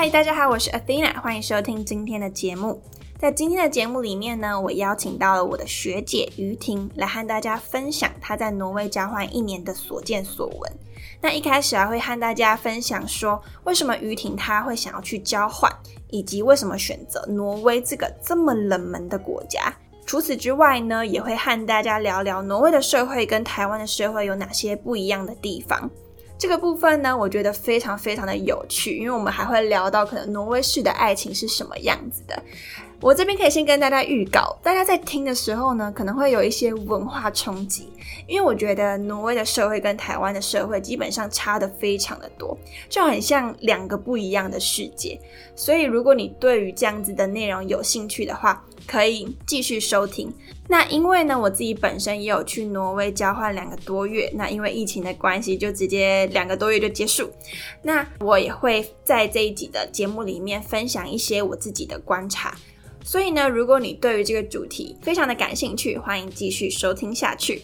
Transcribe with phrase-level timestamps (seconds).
[0.00, 2.80] 嗨，大家好，我是 Athena，欢迎收听今天的节目。
[3.18, 10.72] 在今天的节目里面呢，我邀请到了我的学姐于婷来和大家分享她在挪威交换一年的所见所闻。
[11.20, 15.68] 那一开始啊，会和大家分享说，为什么于婷她会想要去交换，
[16.10, 19.74] 以及为什么选择挪威这个这么冷门的国家。
[20.06, 25.90] 除此之外呢，也会和大家聊聊挪威的社会跟台湾的社会有哪些不一样的地方。
[26.38, 32.42] 这个部分呢，我觉得非常非常的有趣，因为我们还会聊到可能挪威式的爱情是什么样子的。
[33.00, 37.92] 我这边可以先跟大家预告，大家在听的时候呢，可能会有一些文化冲击，
[38.26, 42.56] 因为我觉得挪威的社会跟台湾的社会基本上差的非常的多，
[42.88, 45.20] 就很像两个不一样的世界。
[45.54, 50.32] 所以如果你对于这样子的内容有兴趣的话，可以继续收听。
[50.66, 57.30] 那因为呢，我自己本身也有去挪威交换两个多月，那因为疫情的关系，就直接两个多月就结束。
[57.82, 62.56] 那我也会在这一集的节目里面分享一些我自己的观察。
[63.04, 67.62] 所以呢，如果你对于这个主题非常的感兴趣，欢迎继续收听下去。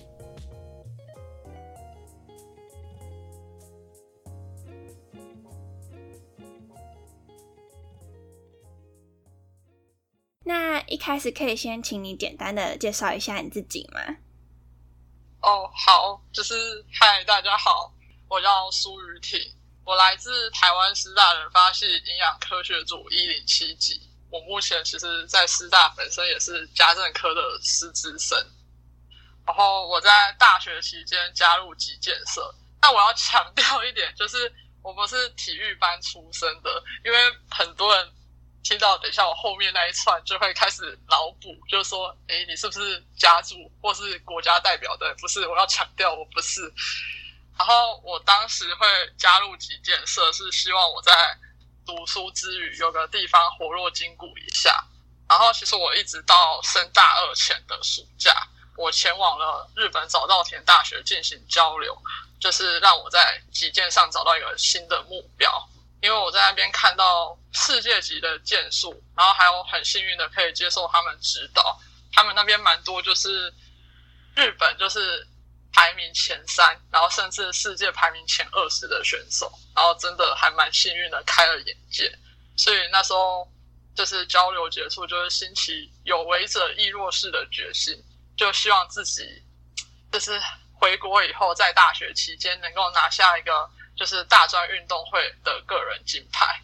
[10.87, 14.01] 一开始可以先请你简单的介绍一下你自己吗？
[15.41, 17.93] 哦，好，就是嗨，大家好，
[18.29, 19.41] 我叫苏雨婷，
[19.85, 24.01] 我来自台湾师大人发系营养科学组一零七级。
[24.31, 28.39] 我目前其实，在师大本身也是家政科的师资生。
[29.47, 37.19] 然后我在大学期间加入击建社，但我要强调一点，就是我不是体育班出身的，因为
[37.51, 38.13] 很多人。
[38.65, 45.15] 听到等一下我后面那一串就会开始脑补，就是说，哎，你是不是家族或是国家代表的？
[45.21, 46.63] 不是，我要强调我不是。
[47.59, 48.87] 然后我当时会
[49.19, 51.13] 加入击建社，是希望我在
[51.85, 54.83] 读书之余有个地方活络筋骨一下。
[55.29, 58.35] 然后其实我一直到升大二前的暑假，
[58.77, 61.97] 我前往了日本早稻田大学进行交流，
[62.41, 65.69] 就是让我在击剑上找到一个新的目标。
[66.05, 71.81] 因为我在那边看到世界级的剑术，然后还有很幸运的可以接受他们指导。
[72.13, 73.51] 他们那边蛮多就是
[74.37, 75.27] 日本就是
[75.73, 82.15] 排名前三，然后甚至世界排名前二十的选手，然后真的还蛮幸运的开了眼界。
[82.55, 83.51] 所以那时候
[83.95, 87.97] 就是交流结束，就是兴起有为者亦若是的决心，
[88.37, 89.43] 就希望自己
[90.13, 90.39] 就是
[90.75, 93.71] 回国以后在大学期间能够拿下一个。
[93.97, 96.61] 就是大专运动会的个人金牌，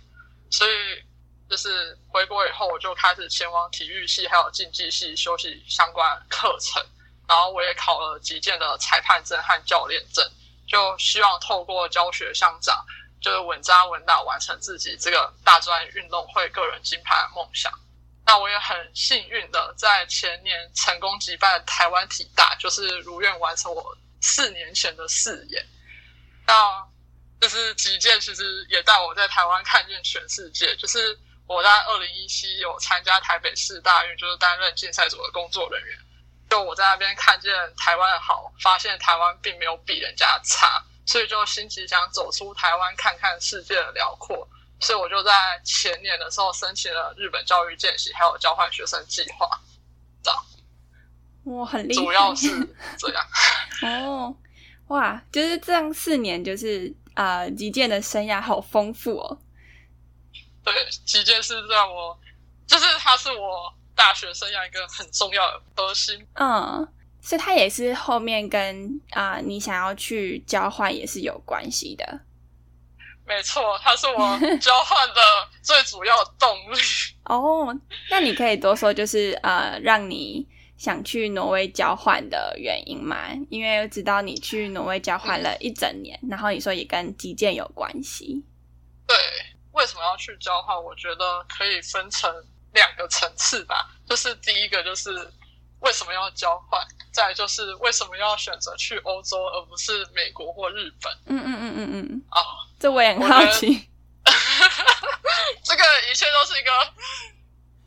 [0.50, 1.02] 所以
[1.48, 6.84] 就是回国以后，我就开始前往体育系还有竞技系修习相关课程，
[7.28, 10.28] 然后我也考了击剑的裁判证和教练证，
[10.66, 12.84] 就希望透过教学相长，
[13.20, 17.72] 就是稳扎稳打完成自己这个大专运动会个人金牌的梦想。
[18.26, 25.66] 那我也很幸运的在前年成功击败台湾体大，就是如愿完成我四年前的誓言。
[26.46, 26.86] 那
[27.40, 30.76] 就是击剑，其实也带我在台湾看见全世界。
[30.76, 35.98] 就是我在二零一七有参加台北市大运，就是担任竞赛组的工作人员。
[36.50, 44.46] 就我在那边看见台湾的好，发现台湾并没有比人家差，所以就心急想走出台湾，看看世界的辽阔。
[44.80, 49.48] 所以我就在前年的时候申请了日本教育见习，还有交换学生计划。
[50.22, 50.44] 这样，
[51.44, 52.48] 哇，很厉害，主要是
[52.98, 53.26] 这样。
[53.82, 54.36] 哦，
[54.88, 56.94] 哇，就是这样，四年就是。
[57.20, 59.38] 啊，击剑的生涯好丰富哦。
[60.64, 60.72] 对，
[61.04, 62.18] 击剑是让我，
[62.66, 66.26] 就是它是我大学生涯一个很重要的核心。
[66.34, 66.88] 嗯，
[67.20, 72.20] 所以它也是后面跟啊你想要去交换也是有关系的。
[73.26, 75.20] 没错，它是我 交换的
[75.60, 76.78] 最主要动力。
[77.24, 80.48] 哦，那你可以多说，就是呃，让你。
[80.80, 83.28] 想去挪威交换的原因吗？
[83.50, 88.42] 因为知道你去挪威交换了一整年，然后你说也跟击剑有关系。
[89.06, 89.14] 对，
[89.72, 90.74] 为什么要去交换？
[90.82, 92.34] 我觉得可以分成
[92.72, 93.90] 两个层次吧。
[94.08, 95.10] 就是第一个就是
[95.80, 96.80] 为什么要交换，
[97.12, 101.12] 再就是为什么要选择去欧洲而不是美国或日本。
[101.26, 102.22] 嗯嗯嗯嗯嗯。
[102.30, 102.40] 啊，
[102.80, 103.86] 这我也很好奇。
[105.62, 106.70] 这个一切都是一个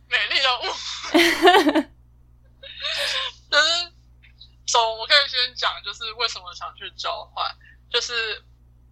[0.10, 1.90] 美丽的雾。
[3.52, 3.92] 就是
[4.66, 7.56] 总我可以先讲，就是为什么想去交换，
[7.90, 8.44] 就是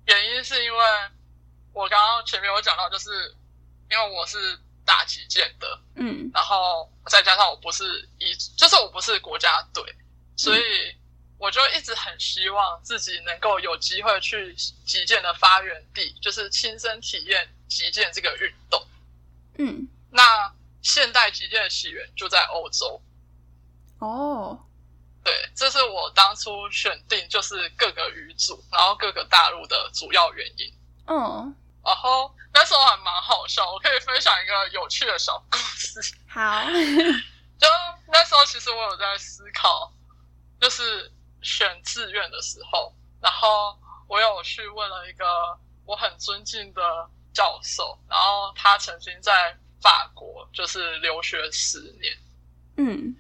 [0.05, 0.85] 原因是因为
[1.73, 3.35] 我刚刚前面有讲到，就是
[3.89, 9.83] 因为我是打击剑的，嗯，然后再加上我不是一，就是我不是国家队，
[10.35, 10.95] 所以
[11.37, 14.53] 我就一直很希望自己能够有机会去
[14.85, 18.85] 击剑的发源地，就是亲身体验击剑这个运动。
[19.57, 23.01] 嗯，那现代击剑的起源就在欧洲。
[24.01, 24.59] 哦，
[25.23, 30.73] 对，这是我当初选定就是各个语组，然后各个大陆的主要原因。
[31.05, 31.55] 嗯，
[31.85, 35.99] 然后那时候还蛮好笑，我可以分享一个有趣的小故事。
[36.27, 37.67] 好，就
[38.07, 39.93] 那时候，其实我有在思考，
[40.59, 41.11] 就是
[41.43, 43.77] 选志愿的时候，然后
[44.07, 45.25] 我有去问了一个
[45.85, 46.81] 我很尊敬的
[47.33, 52.17] 教授，然后他曾经在法国就是留学十年，
[52.77, 53.15] 嗯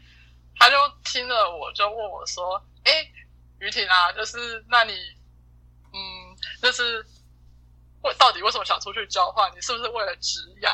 [0.61, 3.11] 他就听了我就问我说：“哎，
[3.57, 4.93] 于婷啊，就是那你，
[5.91, 7.03] 嗯，就是
[8.03, 9.51] 为到底为什么想出去交换？
[9.55, 10.69] 你是不是为了职涯？”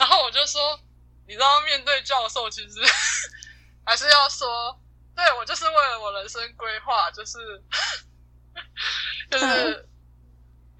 [0.00, 0.80] 然后我就说
[1.28, 2.80] ：“你知道，面对教授，其实
[3.84, 4.80] 还是要说，
[5.14, 7.62] 对我就是为了我人生规划，就是
[9.30, 9.86] 就是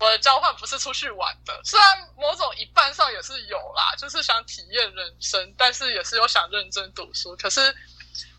[0.00, 7.60] 我的交换不是出去玩的，虽然某种一半上也是有啦，就是想体验人生，但是也是有想认真读书，可是。”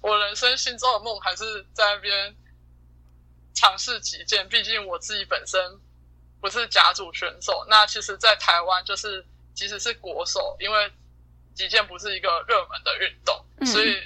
[0.02, 2.36] 我人生心中的梦还是在那边
[3.54, 5.60] 尝试击剑，毕竟我自己本身
[6.40, 7.66] 不是甲组选手。
[7.70, 10.92] 那其实，在台湾就是即使是国手，因为
[11.56, 14.00] 击剑不是一个热门的运动，所以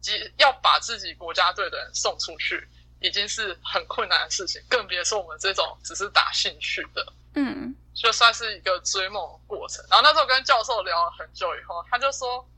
[0.00, 2.68] 即要把自己国家队的人送出去，
[3.00, 7.12] 已经是很困难的事情，更别说我们这种只是打兴趣的。
[7.34, 9.84] 嗯，就算是一个追梦的过程。
[9.90, 12.48] 然后那时候跟教授聊了很久以后，他就说。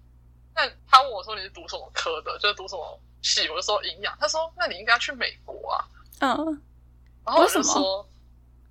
[0.55, 3.49] 那他问我说你是读什么科的，就是读什么系？
[3.49, 4.15] 我就说营养。
[4.21, 5.85] 他说那你应该去美国啊。
[6.21, 6.63] 嗯。
[7.25, 8.07] 然后我就说，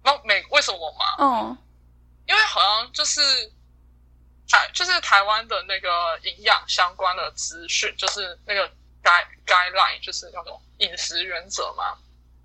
[0.03, 1.25] 那美为什么嘛？
[1.25, 1.57] 哦。
[2.27, 3.21] 因为好像就是
[4.47, 8.69] 台就是台湾的那个营养相关的资讯，就是那个
[9.03, 11.97] guide guideline，就是那种饮食原则嘛。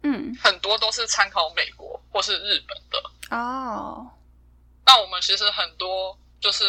[0.02, 0.34] 嗯。
[0.42, 3.36] 很多都是参考美国或是日本的。
[3.36, 4.10] 哦。
[4.86, 6.64] 那我们其实很多就是。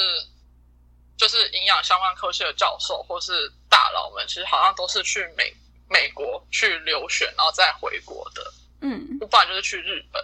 [1.18, 5.52] 就是营养相关科系的教授或是大佬们，其实好像都是去美
[5.90, 8.54] 美国去留学，然后再回国的。
[8.81, 10.24] 嗯，不然就是去日本。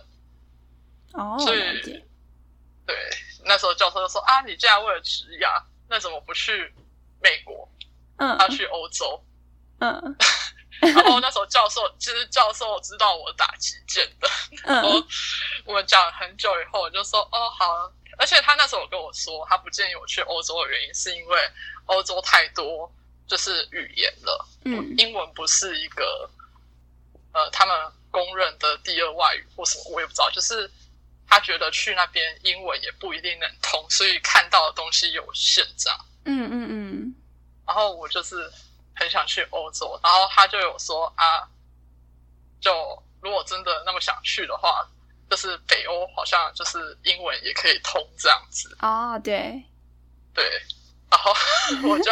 [1.13, 1.59] 哦，所以
[2.85, 2.95] 对
[3.43, 6.71] 那时候教授就说啊，你既然为了职涯，那怎么不去
[7.19, 7.67] 美国？
[8.17, 9.23] 嗯，他去欧洲。
[9.79, 10.15] 嗯，
[10.79, 14.29] 然后那时候教授其实教授知道我打击剑的，
[14.63, 15.03] 然后
[15.65, 17.91] 我们讲很久以后，我就说哦好。
[18.17, 21.39] 而且他那时候跟我说，他不建议我去欧洲的原因，是因为
[21.85, 22.91] 欧洲太多
[23.27, 26.29] 就是语言了，嗯，英文不是一个
[27.33, 30.29] 呃他们公认的第二外语或什么，我也不知道。
[30.29, 30.69] 就是
[31.27, 35.99] 他觉得去那边英文也不一定能通，所以看到的东西有限，这样。
[36.25, 37.15] 嗯嗯嗯。
[37.65, 38.51] 然后我就是
[38.95, 41.49] 很想去欧洲，然后他就有说啊，
[42.61, 42.71] 就
[43.21, 44.87] 如果真的那么想去的话。
[45.33, 49.63] 就是北欧好像就是英文也可以通这样子哦，对，
[50.31, 50.45] 对，
[51.09, 51.33] 然后
[51.89, 52.11] 我就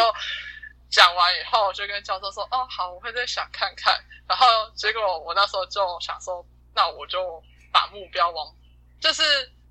[0.90, 3.96] 讲完以后，就跟教授说：“哦，好，我会再想看看。”
[4.26, 7.40] 然后结果我那时候就想说：“那我就
[7.70, 8.52] 把目标往，
[8.98, 9.22] 就是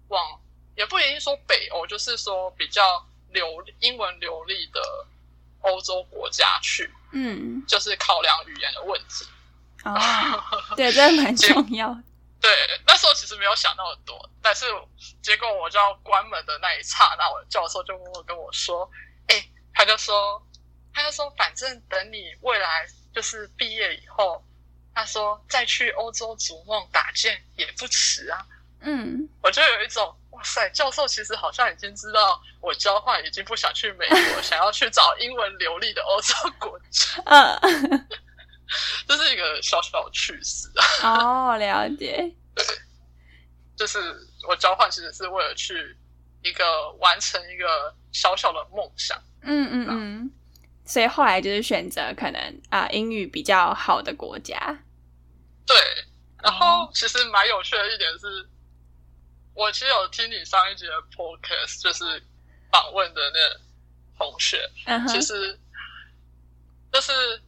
[0.07, 0.39] 往
[0.77, 3.45] 也不一定说北欧，就是说比较流
[3.81, 4.79] 英文流利的
[5.59, 9.25] 欧洲国家去。”嗯，就是考量语言的问题。
[9.83, 10.41] 哦，
[10.77, 12.01] 对，这蛮重要。
[12.41, 12.51] 对，
[12.87, 14.65] 那时候其实没有想那么多，但是
[15.21, 18.89] 结果我就要关门的那一刹那，我的教授就默默跟我说
[19.29, 20.43] ：“哎，他就说，
[20.91, 24.43] 他就说，反正等你未来就是毕业以后，
[24.95, 28.43] 他说再去欧洲逐梦打剑也不迟啊。”
[28.83, 37.21] 嗯，我就有一种哇塞，教授其实好像已经知道我交换已经不想去美国， 想要去找英文流利的欧洲国家。
[37.25, 38.07] 嗯。
[39.07, 40.69] 这是一个小小的趣事
[41.01, 41.51] 啊！
[41.53, 42.33] 哦，了解。
[42.55, 42.65] 对，
[43.75, 43.99] 就是
[44.47, 45.97] 我交换其实是为了去
[46.41, 49.21] 一个完成一个小小的梦想。
[49.41, 50.31] 嗯嗯嗯。
[50.85, 54.57] 所以后来就是选择可能啊英语比较好的国家。
[55.65, 55.75] 对，
[56.41, 58.47] 然后其实蛮有趣的一点是，
[59.53, 62.23] 我其实有听你上一集的 podcast，就是
[62.71, 64.69] 访问的那同学，
[65.07, 65.59] 其实
[66.91, 67.41] 就是。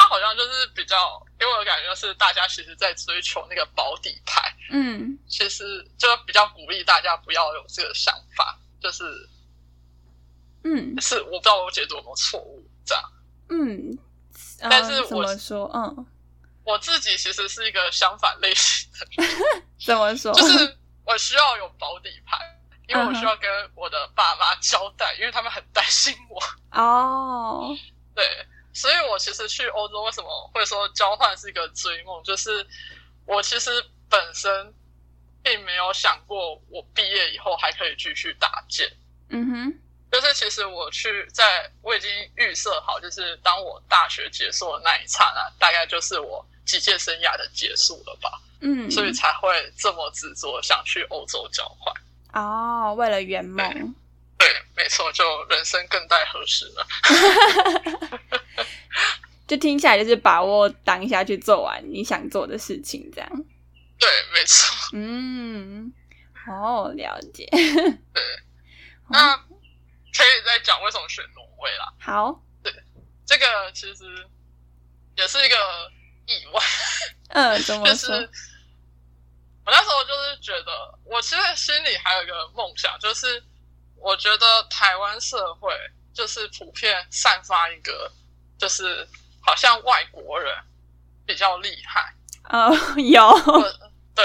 [0.00, 4.40] 他好像就是比较给我的感觉是，大家其实在追求那个保底牌。
[4.70, 9.04] 嗯，其实就比较鼓励大家不要有这个想法，就是，
[10.64, 13.12] 嗯，是我不知道我解读有没有错误这样。
[13.50, 13.98] 嗯，
[14.70, 15.70] 但是怎么说？
[15.74, 16.06] 嗯，
[16.64, 19.24] 我自己其实是一个相反类型的。
[19.84, 20.32] 怎么说？
[20.40, 22.38] 就是我需要有保底牌，
[22.88, 26.42] 因为我需要跟我的爸妈交代，因为他们很担心我。
[26.80, 27.76] 哦，
[28.14, 28.24] 对。
[28.72, 32.22] 所以，我其实去欧洲为什么会说交换是一个追梦？
[32.22, 32.66] 就是
[33.26, 33.70] 我其实
[34.08, 34.74] 本身
[35.42, 38.90] 并没有想过我毕业以后还可以继续打剑。
[39.28, 39.78] 嗯哼，
[40.12, 48.40] 就是其实我去在我已经预设好，就是当我大学结束的那一刹那，大概就是我击剑生涯的结束了吧。
[48.60, 51.94] 嗯，所以才会这么执着想去欧洲交换。
[52.32, 53.94] 哦，为了圆梦。
[54.36, 56.86] 对，没错，就人生更待何时了。
[59.50, 63.28] 就听起来就是把握当下去做完你想做的事情，这样。
[63.98, 64.90] 对，没错。
[64.92, 65.92] 嗯，
[66.46, 67.48] 哦，了解。
[67.50, 68.22] 对，
[69.10, 71.92] 那可以再讲为什么选挪威啦？
[71.98, 72.72] 好，对，
[73.26, 74.04] 这个其实
[75.16, 75.56] 也是一个
[76.26, 76.62] 意外。
[77.30, 78.08] 嗯，怎么 说？
[79.66, 83.42] 我那时候就是觉得，我其实心里还有一个梦想，就是
[83.96, 85.72] 我觉得台湾社会
[86.14, 88.12] 就是普遍散发一个，
[88.56, 89.06] 就是
[89.40, 90.54] 好像外国人
[91.26, 92.14] 比较厉害。
[92.44, 93.40] 哦，有。
[94.14, 94.24] 对，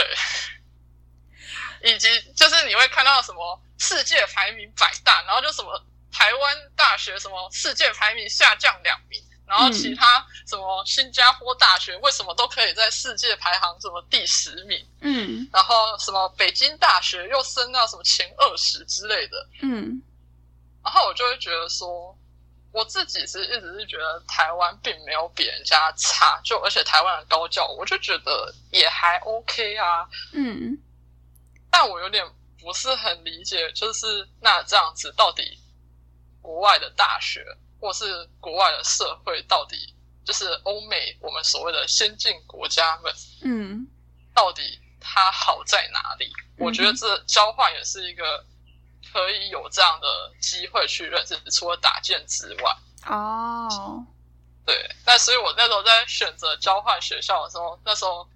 [1.92, 9.22] 以及就是你会看到什么世界排名百大，然后就什么台湾大学什么世界排名下降两名。
[9.48, 14.90] 然后其他什么新加坡大学为什么都可以在世界排行什么第十名？
[15.02, 19.48] 嗯，然后什么北京大学又升到什么前二十之类的？
[19.62, 20.02] 嗯，
[20.84, 22.18] 然后我就会觉得说，
[22.76, 30.06] 我自己是一直是觉得台湾并没有比人家差，就而且台湾的高教，我就觉得也还 OK 啊。
[30.34, 30.78] 嗯，
[31.72, 32.26] 但我有点
[32.60, 35.58] 不是很理解，就是那这样子到底
[36.42, 37.46] 国外的大学？
[37.78, 39.94] 或是国外的社会到底
[40.26, 43.14] 就是欧美我们所谓的先进国家们，
[43.44, 43.86] 嗯，
[44.34, 46.34] 到底它好在哪里？
[46.58, 48.44] 我觉得这交换也是一个
[49.12, 50.08] 可以有这样的
[50.40, 52.78] 机会去认识，除了打剑之外。
[53.08, 54.06] 哦，
[54.66, 58.28] 对，那所以我那时候在选择交换学校的时候，那时候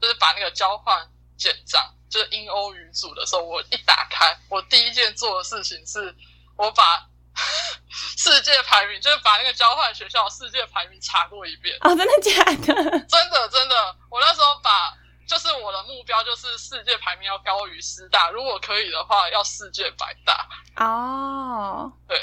[0.00, 6.14] 就是把那个交换简章，就是英欧语组的时候，我一打开，我第一件做的事情是
[6.56, 7.06] 我把。
[8.16, 13.00] 世界排名就是把那个交换学校世界排名查过一遍哦，真的假的？
[13.08, 20.48] 真的真的，我那时候把就是我的目标就是世界排名要高于师大，如果可以的话要世界百大。
[20.76, 22.18] 哦，对，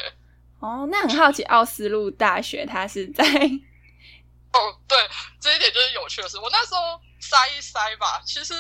[0.60, 3.24] 哦，那很好奇，奥斯陆大学它是在？
[3.24, 4.98] 哦，对，
[5.40, 6.38] 这一点就是有趣的事。
[6.38, 8.54] 我那时候筛一筛吧，其实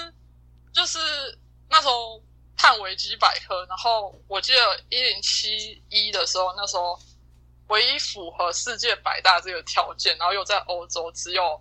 [0.73, 0.99] 就是
[1.69, 2.21] 那时候。
[2.57, 6.99] 看维基百科，然后我记得一零七一的时候，那时候
[7.69, 11.59] 唯一符合世界百大这个条件，然后又在欧洲，只有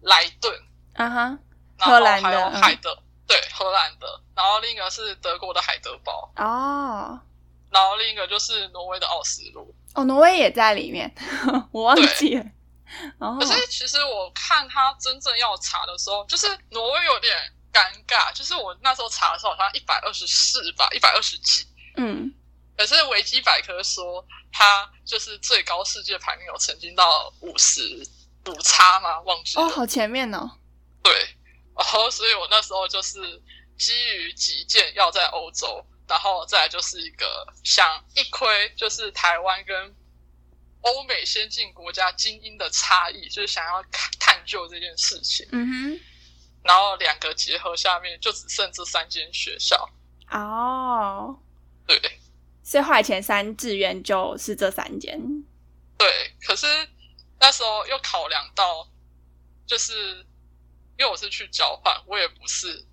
[0.00, 0.58] 莱顿，
[0.94, 1.38] 啊哈，
[1.82, 2.96] 荷兰还有海德，
[3.26, 7.20] 对，荷兰的，然后另一个是德国的海德堡，哦，
[7.70, 11.12] 然后另一个就是挪威的奥斯陆，哦，挪威也在里面，
[11.72, 12.44] 我忘记了。
[13.38, 17.34] 可是其实我看他真正要查的时候，就是挪威有点。
[17.72, 21.66] 尴尬，就是我那时候查的时候好像一百二十四吧，一百二十几。
[21.96, 22.30] 嗯，
[22.76, 24.22] 可是维基百科说
[24.52, 28.06] 他就是最高世界排名有曾经到五十
[28.44, 29.18] 五差吗？
[29.20, 29.64] 忘记了。
[29.64, 30.50] 哦，好前面哦。
[31.02, 31.34] 对，
[31.76, 33.42] 然后所以我那时候就是
[33.78, 39.94] 基于己见要在欧洲，然后再来就是一个想一窥就是台湾跟
[40.82, 43.82] 欧美先进国家精英的差异，就是想要
[44.18, 45.46] 探究这件事情。
[45.52, 46.00] 嗯哼。
[46.64, 49.90] 然后两个结合下面就只剩这三间学校
[50.30, 51.36] 哦，
[51.88, 52.00] 对，
[52.62, 55.20] 所以后来前三志愿就是这三间。
[55.98, 56.08] 对，
[56.46, 56.66] 可是
[57.40, 58.88] 那时候又考量到，
[59.66, 60.24] 就是
[60.98, 62.84] 因为我是去交换，我也不是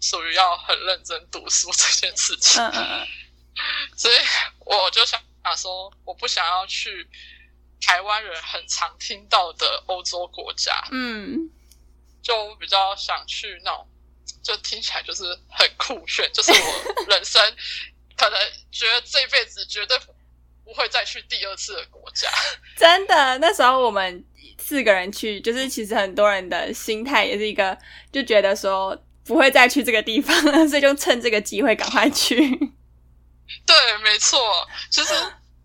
[0.00, 3.08] 属于要很认真读书这件事情，嗯嗯嗯，
[3.96, 4.14] 所以
[4.60, 7.08] 我就想想说，我不想要去
[7.80, 11.50] 台湾人很常听到的欧洲国家，嗯。
[12.22, 13.88] 就比较想去那种，
[14.42, 17.40] 就听起来就是很酷炫，就是我 人生
[18.16, 18.36] 可能
[18.72, 19.96] 觉得这辈子绝对
[20.64, 22.28] 不会再去第二次的国家。
[22.76, 24.24] 真的，那时候我们
[24.58, 27.76] 四个人去，就是其实很多人的心态也是一个，
[28.12, 32.36] 就觉得说不会再去这个地方了， 所以就趁这个机会赶快去。
[33.64, 34.38] 对，没错，
[34.90, 35.14] 其实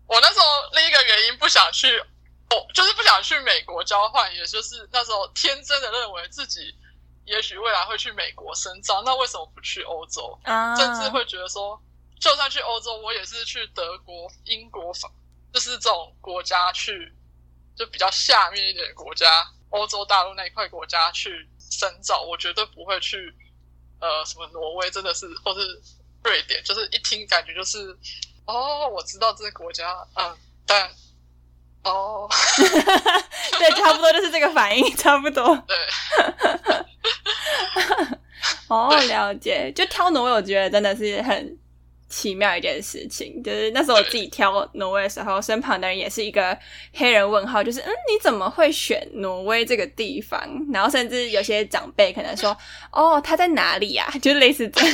[0.06, 1.88] 我那时候另一个原因不想去。
[2.74, 6.60] 就是不想去美国交换，也就是那时候天真的认为自己
[7.24, 10.38] 也许未来会去美国深造，那为什么不去欧洲？
[10.76, 11.80] 甚至会觉得说，
[12.20, 15.10] 就算去欧洲，我也是去德国、英国、法，
[15.50, 17.10] 就是这种国家去，
[17.76, 19.26] 就比较下面一点的国家，
[19.70, 23.34] 欧洲大陆那一块国家去深造，我绝对不会去
[24.00, 25.80] 呃什么挪威，真的是或是
[26.24, 27.96] 瑞典，就是一听感觉就是
[28.46, 30.36] 哦，我知道这个国家，嗯，
[30.66, 30.90] 但。
[31.84, 32.28] 哦，
[33.58, 35.56] 对，差不多就是这个反应，差不多。
[35.66, 35.76] 对，
[38.68, 39.72] 哦， 了解。
[39.72, 41.58] 就挑挪威，我觉得真的是很
[42.12, 43.42] 奇妙一件事情。
[43.42, 46.56] 就是那时候我自己挑挪威的时候，身旁的人也是一个
[46.92, 50.38] 黑人问号，就是嗯，你怎么会选挪威这个地方？
[50.72, 52.54] 然后甚至有些长辈可能说，
[52.92, 54.92] 哦，他在哪里呀、就类似这样。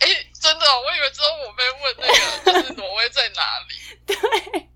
[0.00, 0.06] 哎，
[0.40, 1.96] 真的，我以为只有我被问
[2.44, 3.74] 那个，就是挪威在哪里？
[4.06, 4.68] 对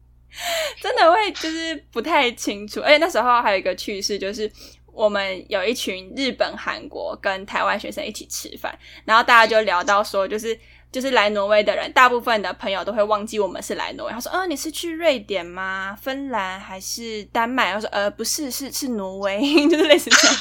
[0.83, 4.51] 真的会就是不太清楚，而且那时候还有一个趣事，就是
[4.93, 10.59] 我们有一群日本、韩国跟台湾学生一起吃饭，然后大家就聊到说，就是
[10.97, 14.13] 就是来挪威的人，大部分的朋友都会忘记我们是来挪威。
[14.15, 15.95] 他说：“呃，你是去瑞典吗？
[16.01, 19.39] 芬兰还是丹麦？”他说：“呃，不是，是是挪威，
[19.69, 20.37] 就是类似这样。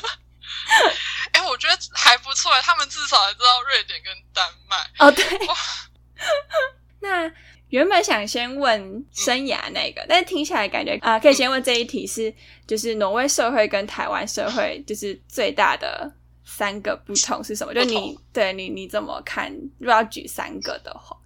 [1.34, 5.26] 哎，我觉得还不错，他们至少还知道瑞典跟丹麦。”哦，对。
[7.02, 7.30] 那
[7.68, 12.34] 原本想先问生涯那个，但是听起来感觉啊、呃可以先问这一题是，
[12.66, 16.10] 就是挪威社会跟台湾社会就是最大的
[16.56, 17.74] 三个不同是什么？
[17.74, 19.52] 就你对你你怎么看？
[19.78, 21.18] 如果要举三个的话，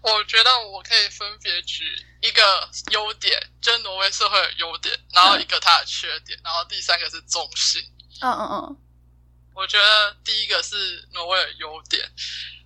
[0.00, 1.84] 我觉得我可以分别举
[2.20, 2.42] 一个
[2.90, 7.80] 优点，就是挪威社会的优点，然后一个它的缺点，然后第三个是中性。
[8.20, 8.76] 嗯嗯嗯，
[9.54, 10.74] 我觉得第一个是
[11.12, 12.02] 挪威的优点，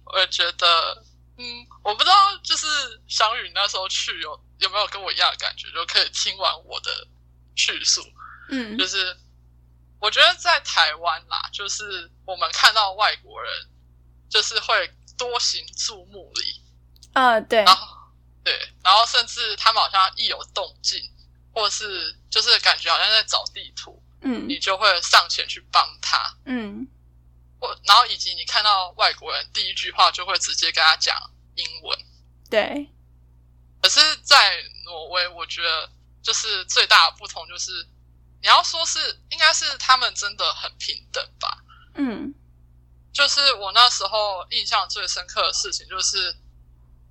[0.04, 1.04] 我觉得，
[1.36, 2.66] 嗯，我不知道，就是
[3.06, 7.06] 小雨那时候去有有没有跟我一样的感觉，就可以听完我的
[7.54, 8.00] 叙述。
[8.48, 9.14] 嗯就是
[10.00, 13.68] 我觉得在台湾啦，就是我们看到外国人，
[14.28, 16.62] 就是会多行注目礼，
[17.14, 17.96] 啊对，然后
[18.44, 18.52] 对，
[18.84, 21.00] 然后甚至他们好像一有动静，
[21.52, 24.48] 或是就是感觉好像在找地图，嗯。
[24.48, 26.36] 你就会上前去帮他。
[26.44, 26.86] 嗯。
[27.58, 31.16] 或然后以及你看到外国人第一句话就会直接跟他讲
[31.54, 31.98] 英文，
[32.50, 32.86] 对，
[33.80, 35.90] 可是，在挪威，我觉得
[36.22, 37.88] 就是最大的不同就是，
[38.40, 38.98] 你要说是
[39.30, 41.58] 应该是他们真的很平等吧。
[41.94, 42.34] 嗯
[43.12, 46.36] 就是我那时候印象最深刻的事情，就是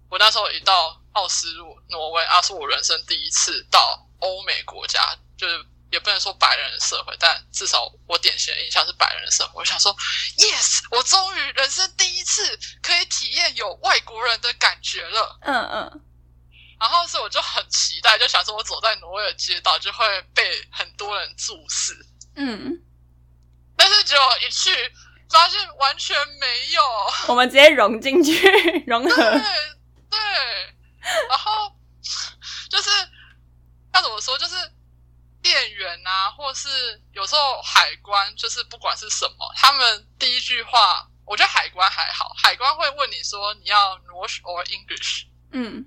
[0.10, 9.54] 我那时候一到奥斯陆，挪威啊，是我人生第一次到欧美国家，就是也不能说白人的社会，但至少我典型的印象是白人的社会。
[9.56, 9.96] 我想说
[10.38, 15.40] ，yes，我终于人生第一次可以体验有外国人的感觉了。
[15.42, 16.05] 嗯嗯
[16.86, 21.94] 然后是我就很期待，就想说我走在挪威的街道就会被很多人注视，
[22.36, 22.80] 嗯，
[23.76, 24.70] 但是只有一去
[25.32, 26.84] 发现完全没有。
[27.28, 28.40] 我们直接融进去，
[28.86, 29.24] 融对合，
[30.12, 30.20] 对，
[31.28, 31.76] 然后
[32.70, 32.90] 就是
[33.92, 34.56] 要怎么说，就是
[35.42, 45.84] 店员啊，或是有时候海关，就是不管是什么，他们第一句话，我觉得海关还好，海关会问你说你要 North or English，嗯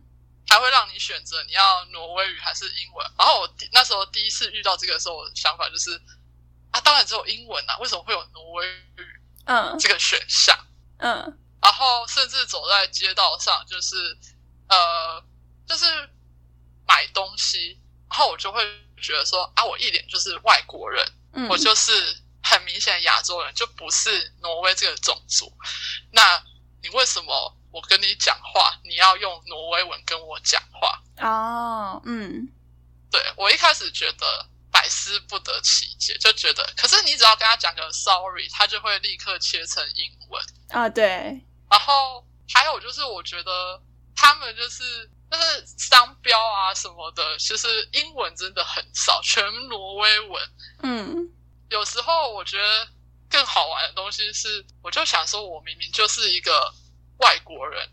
[0.48, 3.06] 还会让你选择你要挪威语还是英文。
[3.18, 6.00] 然后我那时候第一次遇到这个的时候，我的想法就是
[6.70, 9.06] 啊，当然只有英文啊，为什么会有挪威语
[9.46, 10.58] 嗯这个选项？
[10.98, 13.96] 嗯然后甚至走在街道上，就是
[14.68, 15.22] 呃，
[15.66, 15.84] 就是
[16.86, 18.62] 买东西，然后我就会
[19.00, 21.92] 觉得说啊，我一脸就是外国人，嗯，我就是
[22.42, 25.52] 很明显的亚洲人，就不是挪威这个种族。
[26.12, 26.42] 那
[26.80, 31.00] 你为什么我跟你讲话，你要用挪威文跟我讲话？
[31.20, 32.48] 哦，嗯
[33.08, 40.42] 对我一开始觉得百思不得其解，就觉得，可是你只要跟他讲个 sorry，他就会立刻切成英文。
[40.70, 43.80] 啊对，然后还有就是，我觉得
[44.16, 50.50] 他们就是就是商标啊什么的，其实英文真的很少，全挪威文。
[50.82, 51.30] 嗯
[51.70, 52.88] 有时候我觉得
[53.30, 56.74] 更好玩的东西是，我就想说，我明明就是一个
[57.18, 57.88] 外国人，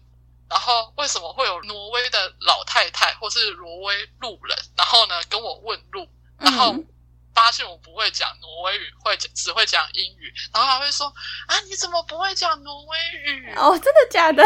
[0.49, 6.07] 然后为什么会有挪威的老太太或是挪威路人，然后呢跟我问路，
[6.39, 6.87] 然后嗯
[7.33, 11.07] 发现我不会讲挪威语，会讲只会讲英语，然后还会说
[11.47, 13.53] 啊你怎么不会讲挪威语？
[13.55, 14.43] 哦，真的假的？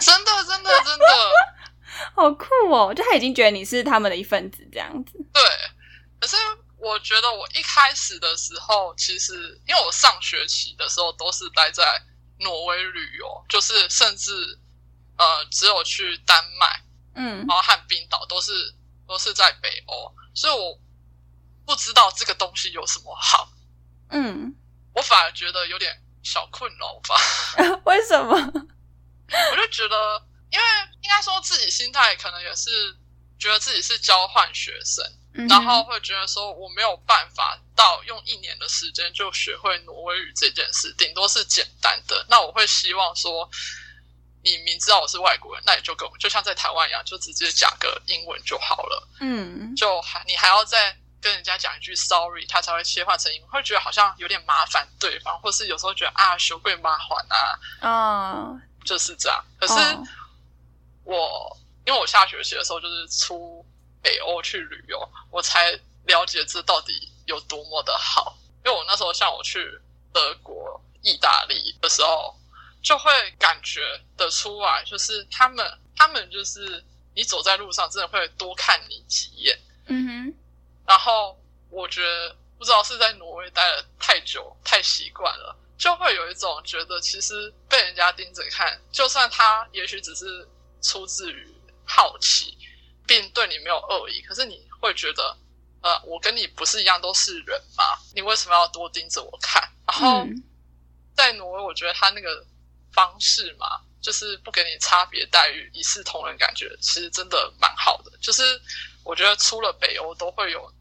[0.00, 1.30] 真的真的真的，
[2.14, 2.94] 好酷哦！
[2.94, 5.12] 就他已经觉得你是他们的一份子这样子。
[5.32, 5.42] 对。
[6.20, 6.36] 可是
[6.78, 9.32] 我觉得我一开始的时候，其实
[9.66, 11.84] 因为我上学期的时候都是待在
[12.40, 14.32] 挪威旅游，就是甚至
[15.16, 16.82] 呃只有去丹麦，
[17.14, 18.52] 嗯然后和冰岛都是
[19.06, 20.78] 都是在北欧，所以我
[21.66, 23.50] 不知道这个东西有什么好，
[24.10, 24.54] 嗯，
[24.94, 27.16] 我反而觉得有点小困扰吧。
[27.84, 28.34] 为什么？
[29.28, 30.64] 我就觉得，因为
[31.02, 32.96] 应该说自己心态可能也是
[33.38, 42.24] 觉得自己是交换学生，嗯然后会觉得说我没有办法到用一年的时间就学会挪威语这件事，顶多是简单的。
[42.28, 43.48] 那我会希望说，
[44.42, 49.08] 你明知道我是外国人，那你就跟我就像在台湾一样，就直接讲个英文就好了。
[49.20, 59.44] 嗯就还你还要再跟人家讲一句 sorry，他才会切换成英文，会觉得好像有点麻烦对方，或是有时候觉得啊，羞贵麻烦啊，哦，就是这样。
[59.60, 60.04] 可是哦
[61.04, 63.57] 我因为我下学期的时候就是出
[64.02, 65.72] 北欧去旅游，我才
[66.04, 68.36] 了解这到底有多么的好。
[68.64, 69.80] 因为我那时候像我去
[70.12, 72.36] 德国、意大利的时候，
[72.82, 73.80] 就会感觉
[74.16, 76.84] 得出来，就是他们他们就是
[77.14, 79.58] 你走在路上，真的会多看你几眼。
[79.86, 80.34] 嗯哼，
[80.86, 81.38] 然后
[81.70, 90.46] 我觉得不知道是在挪威待了太久太习惯了，就会有一种觉得其实被人家盯着看，就算他也许只是
[90.82, 91.54] 出自于
[91.86, 92.57] 好奇，
[93.08, 95.36] 并对你没有恶意，可是你会觉得，
[95.80, 97.82] 呃，我跟你不是一样都是人吗？
[98.14, 99.60] 你为什么要多盯着我看？
[99.86, 100.44] 然后嗯
[101.16, 102.46] 在挪威，我觉得他那个
[102.92, 108.12] 方式嘛，就是不给你差别待遇，一视同仁，感觉其实真的蛮好的。
[108.20, 108.42] 就是
[109.02, 110.72] 我觉得出了北欧都会有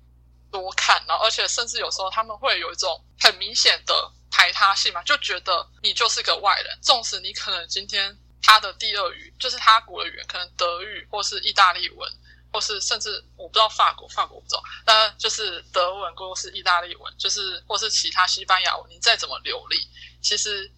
[0.51, 12.11] 多看，然后而且甚至有时候他们会有一种很明显的排他性嘛，就觉得你就是个外人，纵使你可能今天他的第二语就是他国的语言，可能德语或是意大利文。
[12.49, 19.77] 或是甚至我不知道法国，法国我不知道，那就是德文或是意大利文，就是或是其他西班牙文，你再怎么流利，
[20.21, 20.71] 其实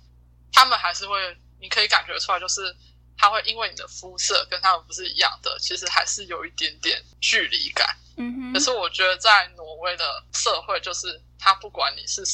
[0.52, 2.76] 他们还是会，你可以感觉出来，就是
[3.16, 7.96] 他会因为你的肤色跟他们不是一样的，其实还是有一点点距离感。
[8.18, 12.26] 嗯哼，可是我觉得在挪威的社会，就是他不管你是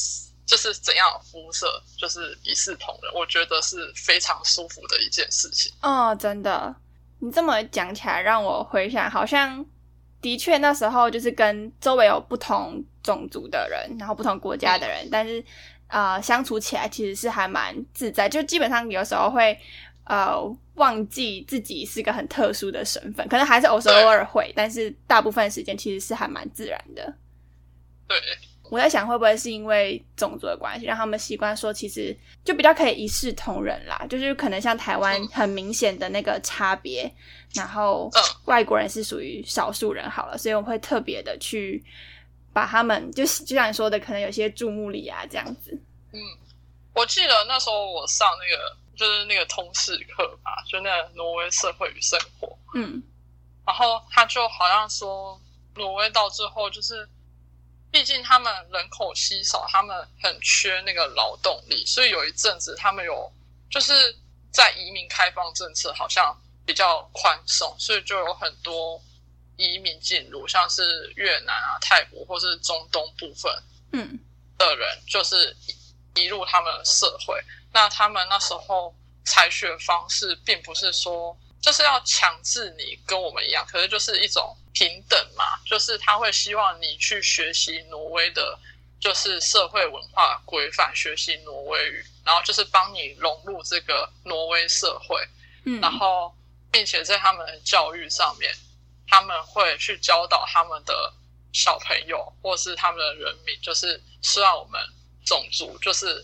[0.45, 5.71] 就是怎样肤色，就是一视同仁，我觉得是非常舒服的一件事情。
[5.81, 6.75] 哦，真的，
[7.19, 9.65] 你这么讲起来，让我回想，好像
[10.21, 15.43] 的确那时候就是跟周围有不同种族的人，然后不同国家的人，但是
[15.87, 19.57] 呃相处起来其实是还蛮自在，就基本上有时候会
[20.05, 20.35] 呃
[20.75, 27.13] 忘记自己是个很特殊的身份，可能还是偶时偶尔会，但是大部分时间其实是还蛮自然的。
[28.07, 28.17] 对，
[28.71, 34.05] 我在想，会不会是因为种族的关系，让他们习惯说，其实就比较可以一视同仁啦。
[34.09, 37.11] 就是可能像台湾嗯很明显的那个差别，
[37.53, 41.83] 然后嗯外国人是属于少数人好了，所以我会特别的去
[42.53, 45.71] 把他们，就就像你说的，可能有些注目礼啊这样子。
[46.11, 46.19] 嗯，
[46.93, 53.03] 我记得那时候我上那个就是那个通识课吧，就那个挪威社会与生活，嗯
[53.65, 55.41] 然后他就好像说，
[55.75, 57.07] 挪威到最后就是，
[57.95, 63.31] 毕竟他们人口稀少，他们很缺那个劳动力，所以有一阵子他们有
[63.71, 63.93] 就是
[64.51, 69.01] 在移民开放政策好像比较宽松，所以就有很多
[69.55, 74.19] 移民进入，像是越南啊、泰国或是中东部分嗯
[74.57, 75.55] 的人，就是
[76.15, 77.41] 移入他们的社会。
[77.71, 88.59] 那他们那时候采取的方式，并不是说就是要强制你跟我们一样，可是就是一种平等嘛，就是他会希望你去学习挪威的，
[88.99, 95.25] 就是社会文化规范，学习挪威语，然后就是帮你融入这个挪威社会。
[95.63, 96.35] 嗯，然后
[96.69, 98.53] 并且在他们的教育上面，
[99.07, 101.13] 他们会去教导他们的
[101.53, 104.79] 小朋友或是他们的人民，就是虽然我们
[105.25, 106.23] 种族就是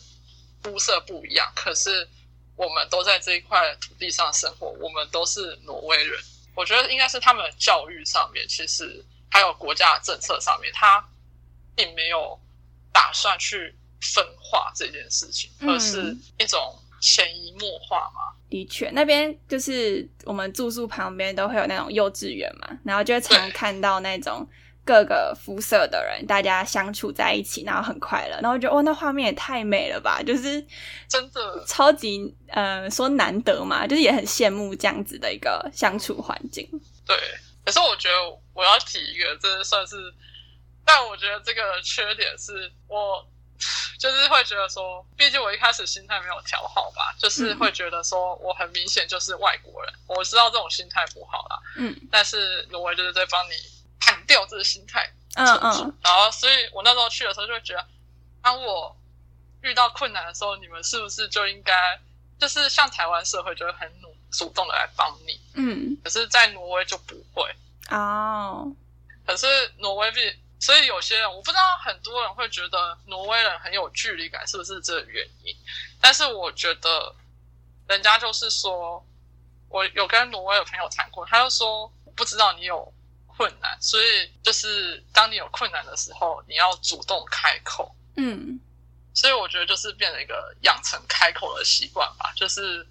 [0.62, 2.08] 肤色不一样，可是
[2.58, 6.22] 我们都在这一块土地上生活，我们都是挪威人。
[6.56, 11.04] 我觉得应该是他们的教育上面，其实还有国家的政策上面，他
[11.76, 12.40] 并没有
[12.92, 18.34] 打算去分化这件事情，嗯而是一种潜移默化嘛。
[18.50, 24.46] 的确，那边就是我们住宿旁边都会有那种幼稚园嘛，然后就会常看到那种
[24.86, 30.66] 各个肤色的人，大家相处在一起，然后很快乐，然后我觉得哦，那画面也太美了吧，就是
[31.08, 36.68] 真的，超级呃说难得嘛，就是也很羡慕这样子的一个相处环境。
[37.06, 37.18] 对。
[37.64, 38.16] 可是我觉得
[38.56, 40.12] 我要提一个，这算是，
[40.84, 43.24] 但我觉得这个缺点是我
[44.00, 53.62] 就是会觉得说，毕竟我一开始心态没有调好吧，就是嗯会觉得说我很明显就是外国人，我知道这种心态不好啦，嗯但是挪威就是在帮你砍
[54.32, 57.86] 掉这个心态，嗯嗯，然后，所以我那时候去的时候就会觉得，
[58.42, 58.96] 当我
[59.62, 62.00] 遇到困难的时候，你们是不是就应该，
[62.40, 67.54] 就是像台湾社会就会很努主动的来帮你，嗯可是，在挪威就不会。
[67.90, 68.74] 哦，
[69.28, 69.46] 可是
[69.80, 70.20] 挪威比，
[70.62, 75.54] 所以有些人我不知道，很多人会觉得挪威人很有距离感，是不是这个原因？
[76.00, 77.14] 但是我觉得，
[77.88, 79.06] 人家就是说，
[79.68, 82.94] 我有跟挪威的朋友谈过，他就说，我不知道你有
[83.42, 87.92] 困难，所以就是当你有困难的时候，你要主动开口。
[88.16, 88.60] 嗯
[89.16, 92.88] 所以我觉得就是变成一个养成开口的习惯吧，就是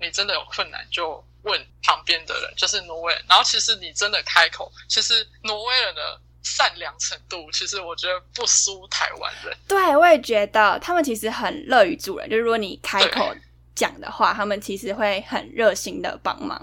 [0.00, 3.24] 你真的有困难就问旁边的人，就是挪威人。
[3.28, 9.56] 然后其实你真的开口，其实挪威人的善良程度，其实我觉得不输台湾人。
[9.68, 13.32] 对，我也觉得他们其实很乐于助人，就是如果你开口
[13.74, 16.58] 讲的话，他们其实会很热心的帮忙。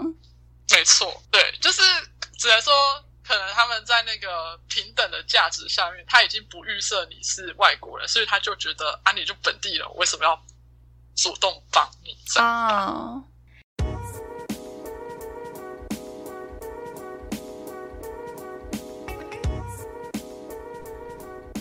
[0.70, 1.80] 没错，对，就是
[2.36, 2.74] 只能说，
[3.28, 10.42] 可能他们在那个平等的价值下面，他已经不预设你是外国人，所以他就觉得啊，你就本地人，为什么要
[11.14, 12.16] 主动帮你？
[12.40, 13.22] 啊。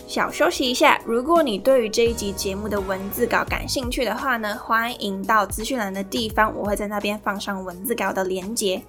[0.07, 0.97] 小休息一下。
[1.05, 8.81] 如果你对于这一集节目的文字稿感兴趣的话呢，欢迎到资讯栏的地方，我会在那边放上文字稿的连接。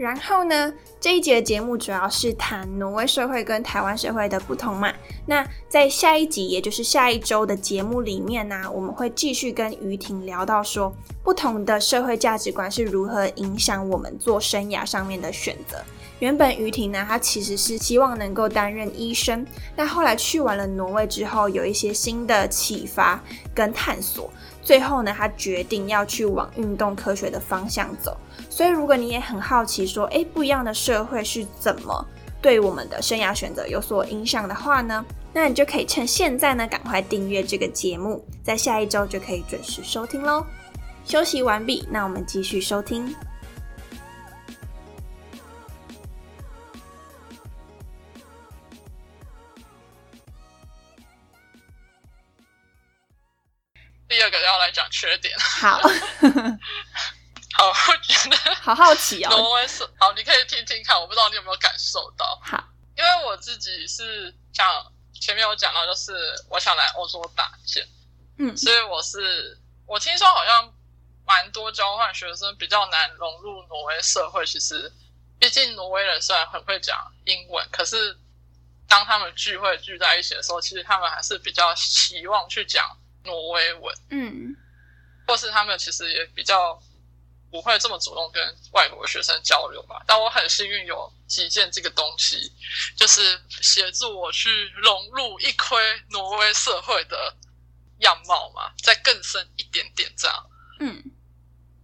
[0.00, 4.90] 然后呢，这一节的节目主要是谈挪威社会跟台湾社会的不同嘛。
[5.26, 10.90] 那在下一集，也就是下一周的节目里面呢，我们会继续跟于婷聊到说，
[11.22, 15.76] 不同的社会价值观是如何影响我们做生涯上面的选择。
[16.18, 19.44] 原本于婷呢，她其实是希望能够担任医生，
[19.76, 23.22] 但后来去完了挪威之后，有一些新的启发
[23.54, 24.30] 跟探索，
[24.70, 28.16] 最后呢，他决定要去往运动科学的方向走。
[28.48, 32.06] 所以，如果你也很好奇，说，诶，不一样的社会是怎么
[32.40, 35.04] 对我们的生涯选择有所影响的话呢？
[35.32, 40.46] 那你就可以趁现在呢，赶快订阅这个节目，在下一周就可以准时收听喽。
[41.04, 43.12] 休息完毕，那我们继续收听。
[54.10, 55.78] 第二个要来讲缺点，好，
[57.54, 59.30] 好，我觉得好好奇哦。
[59.30, 62.36] 挪威是好，你可以听听看，我不知道你有没有感受到。
[62.42, 62.60] 好，
[62.96, 64.68] 因为我自己是讲
[65.14, 66.12] 前面有讲到，就是
[66.48, 67.86] 我想来欧洲打剑，
[68.38, 70.74] 嗯，所以我是我听说好像
[71.24, 74.44] 蛮多交换学生比较难融入挪威社会。
[74.44, 74.92] 其实，
[75.38, 78.18] 毕竟挪威人虽然很会讲英文，可是
[78.88, 82.84] 当他们聚会聚在一起的时候，其实他们还是比较希望去讲。
[83.24, 84.56] 挪威文，嗯，
[85.26, 86.80] 或是他们其实也比较
[87.50, 90.02] 不会这么主动跟外国学生交流吧。
[90.06, 92.52] 但我很幸运有击剑这个东西，
[92.96, 95.78] 就是协助我去融入一窥
[96.10, 97.36] 挪威社会的
[97.98, 100.50] 样貌嘛，再更深一点点这样。
[100.80, 101.04] 嗯，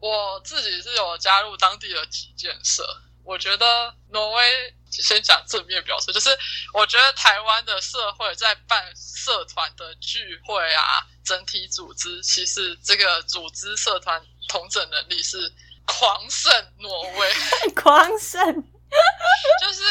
[0.01, 4.76] 我自己是有加入当地的击剑社，我觉得挪威。
[4.91, 6.31] 先讲正面表述，就是
[6.73, 15.53] 我觉得台湾的社会在办社团的聚会啊，整体组织其实这个组织社团统整能力是
[15.85, 17.35] 狂胜挪威，
[17.75, 18.41] 狂胜。
[19.61, 19.83] 就是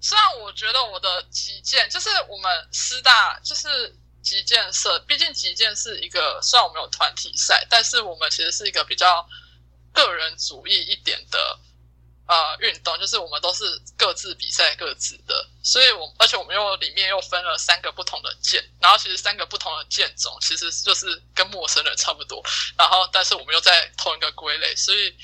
[0.00, 9.28] 虽然我觉得我的击剑，就是我们师大就是击剑社，毕竟击剑是一个虽然我们有团体赛，但是我们其实是一个比较
[9.92, 11.58] 个人主义一点的。
[12.26, 13.64] 呃，运动就是我们都是
[13.98, 22.42] 各自比赛各自的，所以我而且我们又里面又分了三个不同的剑，然后其实三个不同的剑种其实就是跟陌生人差不多，
[22.78, 25.14] 然后但是我们又在同一个归类，所以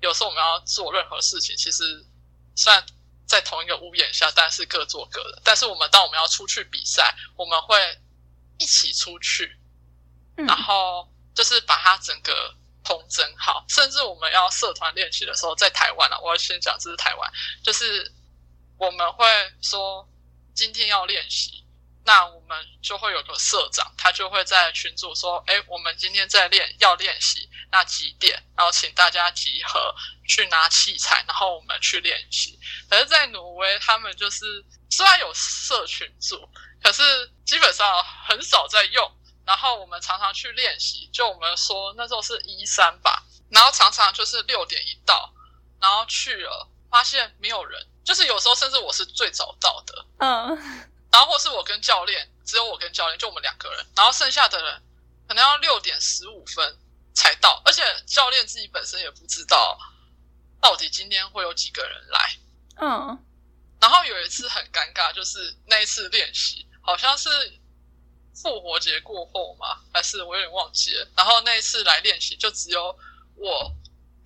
[0.00, 2.06] 有时候我们要做任何事情，其实
[2.54, 2.86] 虽然
[3.26, 5.40] 在同一个屋檐下，但是各做各的。
[5.42, 7.76] 但是我们当我们要出去比赛，我们会
[8.58, 9.58] 一起出去，
[10.36, 12.54] 然后就是把它整个。
[12.84, 18.12] 通真好，甚至我们要社团练习的时候，在台湾啊，我要先讲这是台湾，就是
[18.78, 19.26] 我们会
[19.62, 20.06] 说
[20.54, 21.64] 今天要练习，
[22.04, 29.94] 那我们就会有个社长，他就会在群组说，哎，我们今天在练要练习，那几点，然后请大家集合
[30.28, 32.58] 去拿器材，然后我们去练习。
[32.90, 36.48] 可是，在挪威，他们就是虽然有社群组，
[36.82, 37.02] 可是
[37.46, 39.10] 基本上很少在用。
[39.46, 45.30] 然后我们常常去练习，就我们说那时候是一三吧，然后常常就是六点一到，
[45.78, 50.56] 然后去了发现没有人，就是有时候甚至我是最早到的，嗯，
[51.12, 54.82] 然后或是我跟教练，只有我跟教练，就我们两个人，然后剩下的人
[55.28, 56.78] 可能要六点十五分
[57.14, 59.78] 才到，而且教练自己本身也不知道
[60.60, 62.36] 到底今天会有几个人来，
[62.80, 63.24] 嗯，
[63.78, 67.28] 然后有一次很尴尬，就是那一次练习好像是。
[68.34, 69.78] 复活节过后吗？
[69.92, 71.08] 还是我有点忘记了。
[71.16, 72.96] 然后那一次来练习，就只有
[73.36, 73.72] 我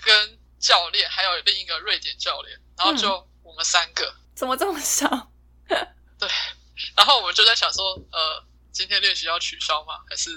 [0.03, 4.14] 跟教练，还有另一个瑞典教练，然后就我们三个。
[4.35, 5.31] 怎么这么少？
[5.68, 6.29] 对。
[6.97, 9.94] 然后我们就在想说，呃，今天练习要取消吗？
[10.09, 10.31] 还是？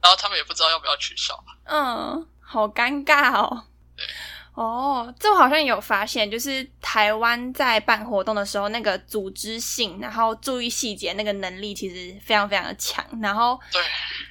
[0.00, 1.38] 然后他们也不知道要不要取消。
[1.64, 3.66] 嗯，好尴尬哦。
[3.96, 4.06] 对。
[4.54, 13.04] 哦，这我好像有发现，就是台湾在办活动的时候，那个组织性，然后注意细节那个能力其实非常非常的强。
[13.22, 13.82] 然后，对，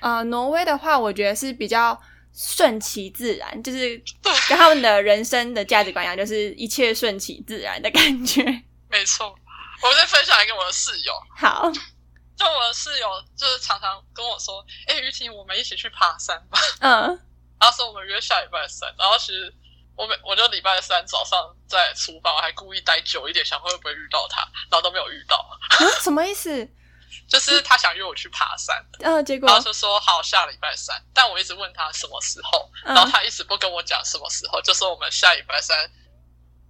[0.01, 1.99] 呃，挪威的话，我觉得是比较
[2.34, 4.01] 顺其自然，就是
[4.47, 8.43] 跟他们的人生的价值观一样，就是一切顺其自然的感觉。
[8.89, 9.34] 没错，
[9.82, 11.71] 我再分享一个我的室友，好，
[12.36, 16.60] 就我的室友就是常常跟我说：“哎、于婷，我们一起去爬山吧。
[16.82, 17.08] 嗯，”
[17.60, 19.53] 然后说我们约下礼拜三，然后其实
[20.00, 25.36] 我每我就礼拜三早上在厨房，我还故意待久一点，想会不会遇到他，然后都没有遇到。
[25.36, 25.60] 啊
[26.02, 26.66] 什么意思？
[27.28, 35.78] 就是他想约我去爬山，呃，结果然后就说好下礼拜三，但我一直问他什么时候，嗯然后他一直不跟我讲什么时候，就说我们下礼拜三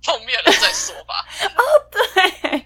[0.04, 1.26] 碰面了再说吧。
[1.56, 1.62] 哦
[1.92, 2.66] 对，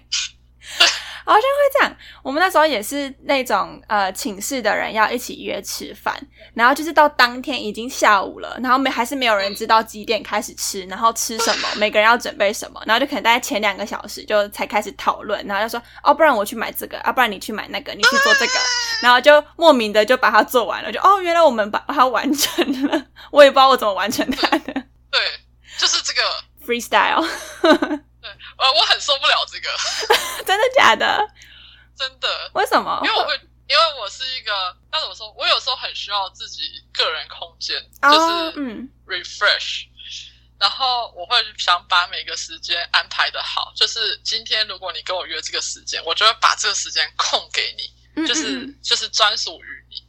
[1.24, 1.96] 好像会这样。
[2.22, 6.14] 我们那时候也是那种呃，寝室的人要一起约吃饭，
[6.54, 18.52] 然后就是到当天已经下午了，然后没还是没有人知道几点开始吃，然后吃什么，每个人要准备什么，然后就可能大概前两个小时就才开始讨论，然后就说哦，不然我去买这个，啊，不然你去买那个，你去做这个，
[19.02, 24.72] 然后就莫名的就把它做完了，就哦，原来我们把它完成了，我也不知道我怎么完成它的
[25.10, 25.20] 对，
[25.78, 26.20] 就是这个，
[26.66, 27.24] freestyle，
[28.30, 29.70] 呃，我很受不了这个，
[30.44, 31.18] 真的假的？
[31.96, 33.00] 真的，为什么？
[33.04, 33.34] 因为我会，
[33.68, 35.30] 因为我是一个，那怎么说？
[35.38, 39.86] 我有时候很需要自己个人空间，哦就是嗯 refresh。
[40.58, 50.03] 然后我会想把每个时间安排的好，就是今天如果你跟我约这个时间，我就会把这个时间空给你，嗯就是嗯就是专属于你。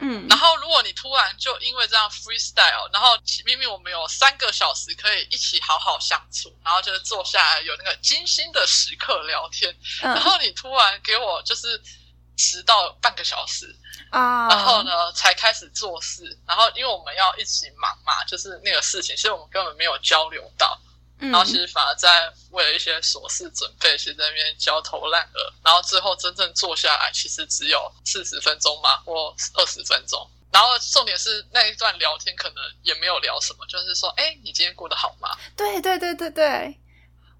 [0.00, 9.70] 嗯，然后如果你突然就因为这样 freestyle，然后明明我们有三个小时可以一起好好相处，然后就是坐下来有那个精心的时刻聊天，
[10.02, 10.14] 嗯。
[10.14, 11.80] 然后你突然给我就是
[12.36, 13.74] 迟到半个小时，
[14.10, 14.82] 啊，然后？
[14.82, 20.78] 呢才开始做事，然后因为我们要一起忙嘛，就是那个事情，所以我们根本没有交流到，
[21.24, 30.28] 嗯然后其实反而在为了一些琐事准备，其实在那边焦头烂额，然后最后真正坐下来，其实只有四十分钟嘛，或二十分钟。
[30.52, 35.36] 然后重点是那一段聊天可能也没有聊什么，就是说，哎，你今天过得好吗？
[35.56, 36.78] 对对对对对，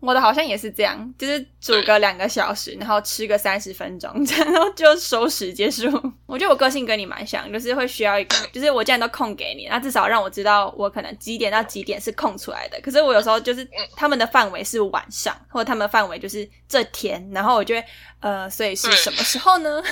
[0.05, 5.87] 我的好像也是这样，就是煮个两个小时，然后吃个三十分钟，然后就收拾结束。
[6.27, 12.79] 我觉得我个性跟你蛮像，就是会需要一个，就是我既然都空给你，那至少让我知道我可能几点到几点是空出来的。
[12.83, 17.85] 可是我有时候就是他们的范围是晚上，或者他们的范围就是这天，然后我就会
[18.21, 19.83] 呃，所以是什么时候呢？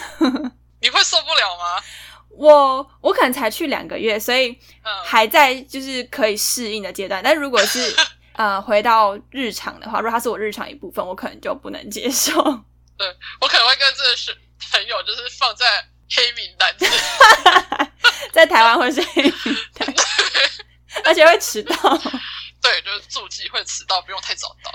[0.81, 1.83] 你会受不了吗？
[2.35, 4.49] 我我可能才去两个月，所以
[4.83, 7.21] 嗯，还在就是可以适应的阶段。
[7.23, 7.95] 但如果是
[8.35, 12.33] 呃回到日常的话，如果它是我日常一部分，我可能就不能接受。
[12.99, 13.07] 对
[13.41, 14.37] 我可能会跟这个是
[14.71, 15.65] 朋友就是放在
[16.15, 16.87] 黑名单里。
[18.33, 19.33] 在台湾会是黑名
[19.75, 19.95] 单，
[21.05, 21.75] 而且会迟到。
[22.61, 24.71] 对，就是注记会迟到，不用太早到。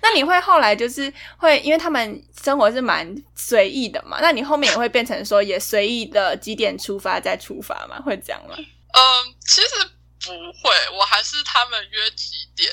[0.00, 8.00] 那你会后来就是会，因为他们生活是蛮随意的嘛，那你后面也会变成说也随意的几点出发再出发吗？
[8.00, 8.54] 会这样吗？
[8.56, 9.68] 嗯，其实
[10.22, 12.72] 不会，我还是他们约几点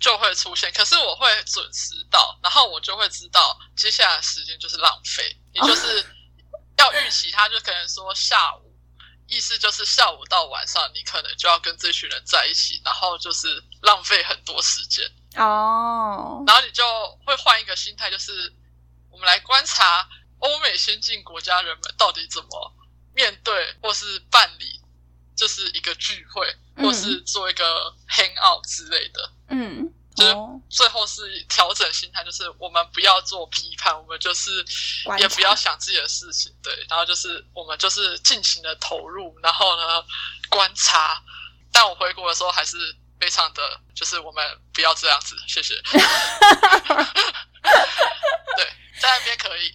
[0.00, 6.04] 就会出现，可是我会准时到，然后我就会知道接下来的时间就是浪费， 你就是
[6.76, 8.68] 要预期他，就可能说下午。
[9.30, 15.04] 意思就是下午到晚上，你可能就要跟这群人在一起，然后就是浪费很多时间，
[15.36, 16.82] 哦，然后你就
[17.26, 18.50] 会换一个心态，就是
[19.10, 20.08] 我们来观察
[20.38, 22.72] 欧美先进国家人们到底怎么
[23.14, 24.77] 面对或是办理，
[25.38, 27.64] 就是一个聚会，嗯或是做一个
[28.10, 29.30] hang out 之类的。
[29.50, 34.50] 嗯，就是哦，最后是调整心态，就是我们不要做批判，我们就是
[35.18, 40.04] 也不要想自己的事情，对，然后就是我们就是尽情的投入，然后呢
[40.50, 41.22] 观察。
[41.70, 42.76] 但我回国的时候还是
[43.20, 45.74] 非常的，就是我们不要这样子，谢谢。
[48.56, 48.64] 对，
[48.98, 49.72] 在那边可以，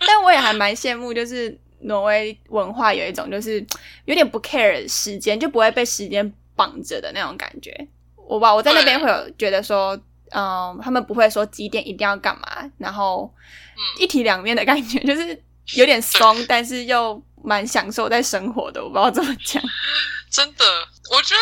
[0.00, 3.64] 但我也还蛮羡慕，就是挪威文化有一种就是
[4.06, 7.88] 有点不 care 时间，就不会被时间绑着的那种感觉。
[8.16, 9.98] 我吧，我在那边会有觉得说，
[10.30, 13.32] 嗯，他们不会说几点一定要干嘛，然后
[13.74, 15.42] 嗯，一体两面的感觉，就是
[15.76, 18.82] 有点松，但是又蛮享受在生活的。
[18.82, 19.62] 我不知道怎么讲。
[20.30, 20.64] 真的，
[21.10, 21.40] 我觉得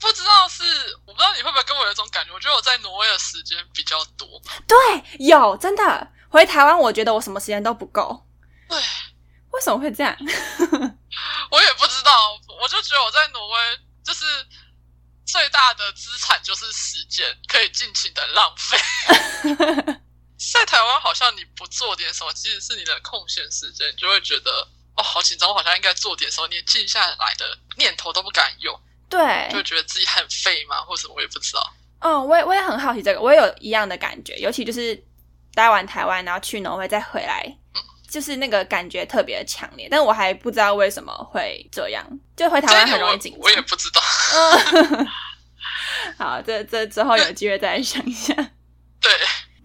[0.00, 0.62] 不知道是，
[1.04, 4.26] 我不知道你会不会跟我有一种感觉，我觉得我在挪威的时间比较多。
[4.66, 4.76] 对，
[5.18, 8.24] 有真的回台湾，我觉得我什么时间都不够。
[9.50, 10.16] 对，为什么会这样？
[11.50, 12.12] 我也不知道，
[12.60, 13.58] 我就觉得我在挪威
[14.04, 14.24] 就是
[15.26, 18.78] 最大的资产就是时间，可以尽情的浪费。
[20.52, 31.72] 在台湾好像你不做点什么，其实是你的空闲时间，你就会觉得哦好紧张，我好像应该做点什么，连静下来的念头都不敢有，对就，会觉得自己很废嘛，或什么我也不知道。
[32.00, 34.98] 嗯，我也我也很好奇这个，我也有一样的感觉，尤其就是
[35.54, 37.58] 待完台湾，然后去挪威再回来，
[38.10, 39.88] 就是那个感觉特别的强烈。
[39.90, 42.04] 但我还不知道为什么会这样，
[42.36, 43.60] 就回台湾很容易紧张我我也。
[43.62, 44.02] 不知道。
[44.34, 45.08] 嗯，
[46.18, 48.34] 好，这这之后有机会再想一下。
[49.00, 49.10] 对，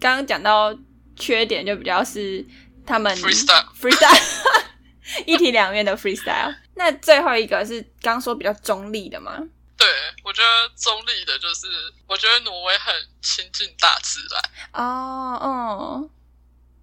[0.00, 0.74] 刚刚刚讲到
[1.16, 2.46] 缺点，就比较是
[2.86, 4.22] 他们 freestyle freestyle
[5.26, 6.54] 一体两面的 freestyle。
[6.74, 9.38] 那最后一个是刚说比较中立的吗？
[9.78, 9.86] 对，
[10.24, 11.66] 我觉得中立的就是，
[12.06, 14.82] 我觉得挪威很亲近大自然。
[14.84, 16.10] 哦，嗯，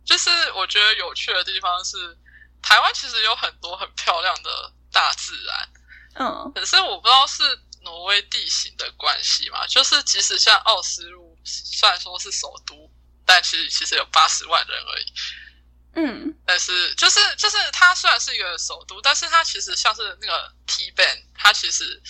[0.05, 2.17] 就是我觉得有趣的地方是，
[2.61, 5.69] 台湾其实有很多很漂亮的大自然。
[6.15, 7.43] 嗯，可是我不知道是
[7.81, 12.91] 挪威地形的关系嘛，就是即使像奥斯陆，虽然说是首都，
[13.25, 15.13] 但其实其实有八十万人而已。
[15.95, 22.01] 嗯，但是就是就是它虽然是一个首都，但是它其实像是那个 T Ban，它其实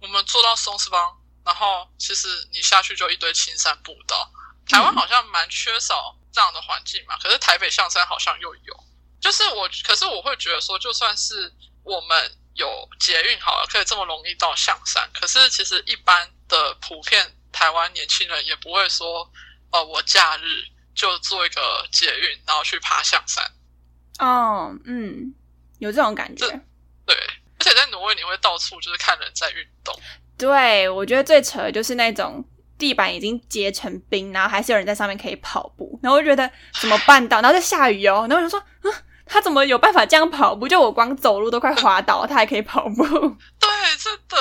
[0.00, 4.30] 我们坐到松狮邦，然后其实你下去就一堆青山步道。
[4.68, 8.84] 台湾好像蛮缺少这样的环境嘛，可是台北象山好像又有。
[9.18, 11.50] 就是我，可是我会觉得说，就算是
[11.82, 19.32] 我们有捷运好了，可以这么容易到象山，可是其实一般的普遍台湾年轻人也不会说，
[19.70, 20.76] 呃，我假日。
[20.96, 23.44] 就做一个捷运，然后去爬象山。
[24.18, 25.34] 哦，嗯，
[25.78, 26.46] 有这种感觉。
[27.04, 29.94] 对，而且在挪威，你会到处就是看人在运动。
[30.38, 32.42] 对，我觉得最扯的就是那种
[32.78, 35.98] 地板已经结成冰，然后还是有人在上面可以跑步。
[36.02, 36.50] 然后我觉得
[36.80, 37.40] 怎么办到？
[37.40, 38.26] 然后在下雨哦。
[38.28, 38.92] 然后我就说，嗯，
[39.24, 40.68] 他怎么有办法这样跑步？
[40.68, 43.04] 就我光走路都快滑倒，他还可以跑步。
[43.58, 43.68] 对，
[43.98, 44.36] 真的。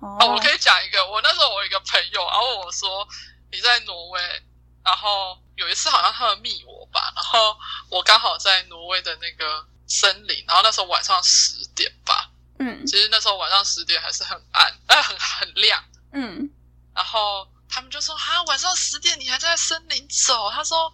[0.00, 3.06] 哦，我可以讲一个，我那时候我有一个朋友，然后我说
[3.50, 4.20] 你在挪威。
[4.84, 7.56] 然后有一次好像他们密我吧，然后
[7.90, 16.48] 我刚好在挪威的那个森林，然后那时候晚上十点吧，嗯，其实那时候晚上十点还是很暗，但，很很亮，嗯，
[16.94, 20.92] 然后他们就说哈，晚上十点你还在森林走，他说，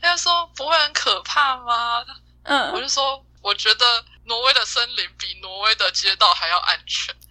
[0.00, 2.04] 他说不会很可怕吗？
[2.44, 3.84] 嗯，我就说我觉得。
[4.28, 7.14] 挪威的森林比挪威的街道还要安全，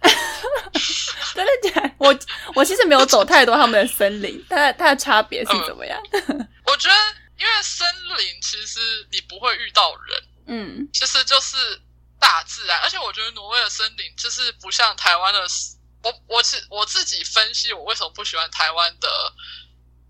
[1.34, 1.94] 真的假？
[1.98, 2.18] 我
[2.54, 6.00] 我其实没有走太多他们的森林，它它的差别是怎么样？
[6.64, 6.94] 我觉得，
[7.36, 11.58] 因为森林其实你不会遇到人，嗯，其实就是
[12.18, 15.40] 大自然，而且我觉得挪威的森林就是不像台湾的，
[16.02, 19.32] 我我自我自己分析，我为什么不喜欢台湾的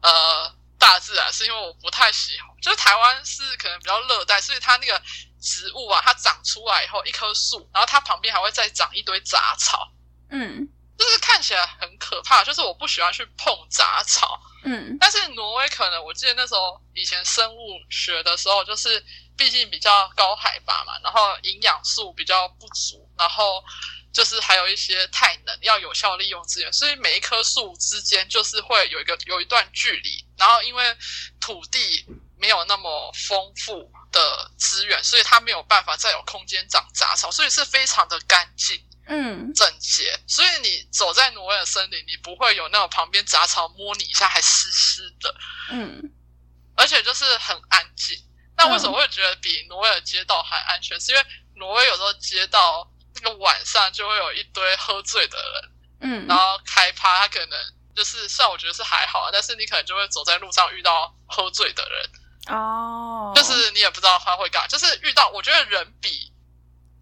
[0.02, 5.00] 呃大自然，是因为我不太喜欢，就是台湾是可能比较热带，所以它那个。
[5.38, 9.92] 植物啊，它长出来以后一棵树，然后它旁边还会再长一堆杂草，
[10.28, 10.66] 嗯，
[10.98, 12.42] 就是看起来很可怕。
[12.42, 14.96] 就是我不喜欢去碰杂草，嗯。
[14.98, 19.04] 但是挪威可能，我记得那时候以前生物学的时候，就是
[19.36, 23.62] 毕竟比较高海拔嘛，然后营养素比较不足，然后
[24.16, 30.96] 就是还有一些太能，要有效利用资源，所以每一棵树之间就是会有一个有一段距离，然后因为
[31.38, 32.06] 土地
[32.38, 33.92] 没有那么丰富。
[34.12, 40.18] 的资源，所以它没有办法再有空间长杂草，所以是非常的干净，嗯，整洁。
[40.26, 45.34] 所以你走在挪威的森林，你不会有那种旁边杂草摸你一下还湿湿的，
[45.70, 46.10] 嗯，
[46.76, 48.16] 而且就是很安静。
[48.56, 50.98] 那为什么会觉得比挪威的街道还安全？
[50.98, 57.58] 是因为挪威有时候街道那个晚上就会有一堆喝醉的人，嗯，然后开趴，他可能
[57.94, 62.10] 就是虽然我觉得是还好，但是你可能就会走在路上遇到喝醉的人。
[62.48, 66.32] 哦，就是你也不知道他会干，就是遇到我觉得人比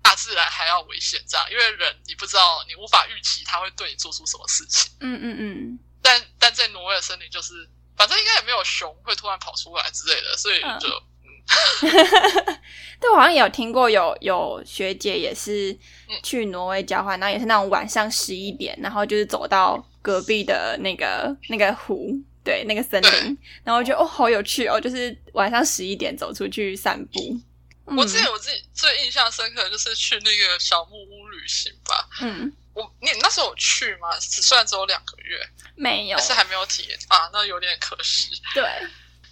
[0.02, 4.90] 大自然还要危险，这样，因为人你不知道，你无法预期他会对你做出什么事情。
[5.00, 5.78] 嗯嗯嗯。
[6.02, 11.02] 但但在挪威的森林，就是反正应该也没有熊会突然跑出来之类的，所以就嗯。
[13.01, 15.76] 对，我好像也有听过，有有学姐也是
[16.22, 22.11] 去挪威交换，然后也是那种晚上十一点，然后就是走到隔壁的那个那个湖。
[22.45, 27.40] 对，那个森林，然后我觉得哦，好有趣哦，就是晚上十一点走出去散步。
[27.86, 32.07] 我之前我自己最印象深刻就是去那个小木屋旅行吧。
[32.20, 34.11] 嗯，我你那时候有去吗？
[34.20, 35.40] 虽然只有两个月，
[35.74, 38.28] 没有，但是还没有体验啊，那有点可惜。
[38.53, 38.62] 对，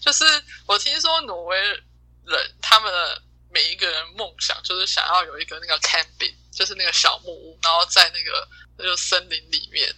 [0.01, 0.25] 就是
[0.65, 1.59] 我听说挪威
[2.27, 8.49] 人他们的每一个人梦想就是想要有一个那个 camping，就是那个小木屋，然后在那个
[8.79, 9.95] 那就森林里面。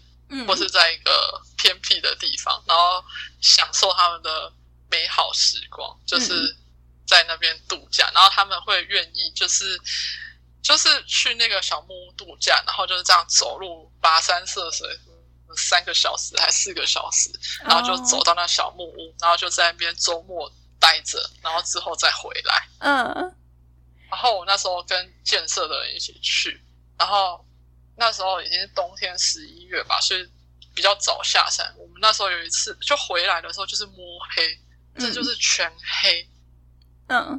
[0.49, 3.05] 或是在一个偏僻的地方，然后
[3.41, 4.53] 享受他们的
[4.91, 6.57] 美好时光，就是
[7.07, 8.11] 在那边度假。
[8.13, 9.79] 然后他们会愿意，就是
[10.61, 14.89] 就是去那个小木屋度假，然后就是这样走路跋山涉水
[15.57, 17.31] 三个小时还四个小时，
[17.63, 20.51] 然后就走到那小木屋，然后就在那边周末
[20.85, 22.69] 待着，然后之后再回来。
[22.81, 23.35] 嗯。
[24.11, 26.63] 然后我那时候跟建设的人一起去，
[26.99, 27.43] 然后。
[27.97, 30.29] 那时候已经是冬天十一月吧，所以
[30.75, 31.65] 比较早下山。
[31.79, 34.59] 我们那时候有一次就回来的时候，就是摸黑，
[34.99, 35.73] 这就是全
[36.03, 36.29] 黑。
[37.07, 37.39] 嗯，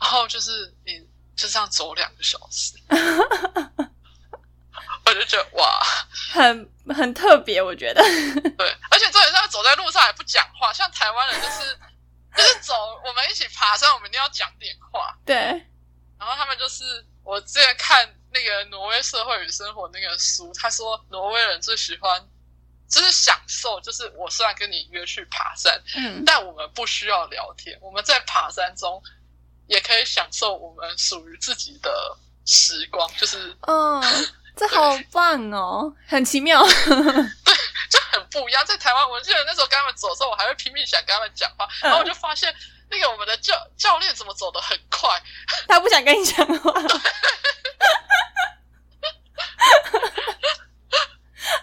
[0.00, 1.04] 然后就是你
[1.34, 2.76] 就这样走两个小时，
[5.04, 5.80] 我就觉得哇，
[6.32, 8.00] 很很特别，我觉得。
[8.56, 11.76] 对，而且重点是他走在路上还不讲话，像台湾人就是
[12.36, 12.74] 就是走，
[13.04, 15.16] 我们一起爬山，我们一定要讲点话。
[15.24, 15.36] 对，
[16.18, 22.24] 然后他们就是我之前看那个《挪威社会与生活》那个书，他说挪威人最喜欢
[22.88, 29.02] 就是享受，就是我虽然跟你约去爬山，嗯，但我们不需要聊天，我们在爬山中
[29.66, 32.16] 也可以享受我们属于自己的
[32.46, 34.02] 时光，就是嗯，
[34.56, 36.64] 这好棒哦，很奇妙。
[36.70, 37.59] 就很
[38.30, 38.64] 不一样。
[38.64, 42.54] 在台湾，我记得那时候跟他们走的时候，我还会拼命想跟他们讲话，嗯然后我就发现
[42.90, 45.08] 那个我们的教教练怎么走的很快，
[45.68, 46.72] 他不想跟你讲话，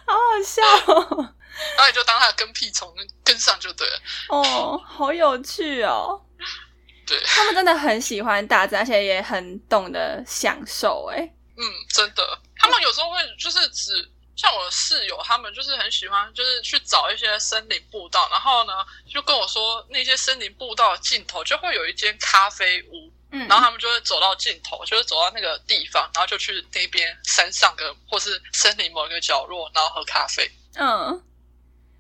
[0.06, 0.62] 好好笑
[0.94, 1.34] 哦。
[1.76, 2.94] 然后你就当他的跟屁虫
[3.24, 4.00] 跟上就对了。
[4.30, 6.22] 哦，好有趣哦！
[7.06, 11.10] 对，他们真的很喜欢大自然，而且也很懂得享受。
[11.12, 11.18] 哎，
[11.58, 31.20] 嗯，真的，他们有时候会就是只像我的室友，他们就是很喜欢，就是去找一些森林步道，然后呢就跟我说，那些森林步道的尽头就会有一间咖啡屋，嗯，然后他们就会走到尽头，就是走到那个地方，然后就去那边山上的或是森林某一个角落，然后喝咖啡，嗯，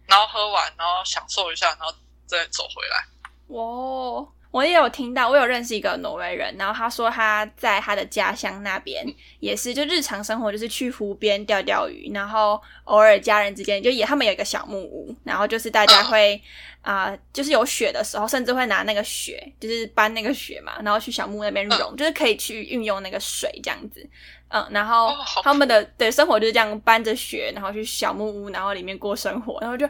[0.06, 1.92] 然后喝完，然后享受一下，然后
[2.28, 3.04] 再走回来。
[3.48, 9.06] 哇，我也有听到，我有认识一个挪威人，然后他说他在他的家乡那边
[9.40, 16.42] 也是，就日常生活就是去湖边钓钓鱼，然后偶尔家人之间就也他们有一个小木屋，然后就是大家会
[16.82, 24.08] 啊、呃就是有雪的时候，甚至会拿那个雪，就是搬那个雪嘛，然后去小木屋那边融，就是可以去运用那个水这样子。
[24.50, 29.86] 嗯，然后他们的对生活就是这样搬着雪，然后去小木屋，然后里面过生活，然后就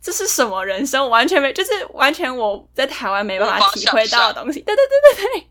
[0.00, 1.02] 这是什么人生？
[1.02, 4.60] 我完全没，就是完全我在台湾没办法体会到的东西。
[4.60, 5.48] 对对对对对，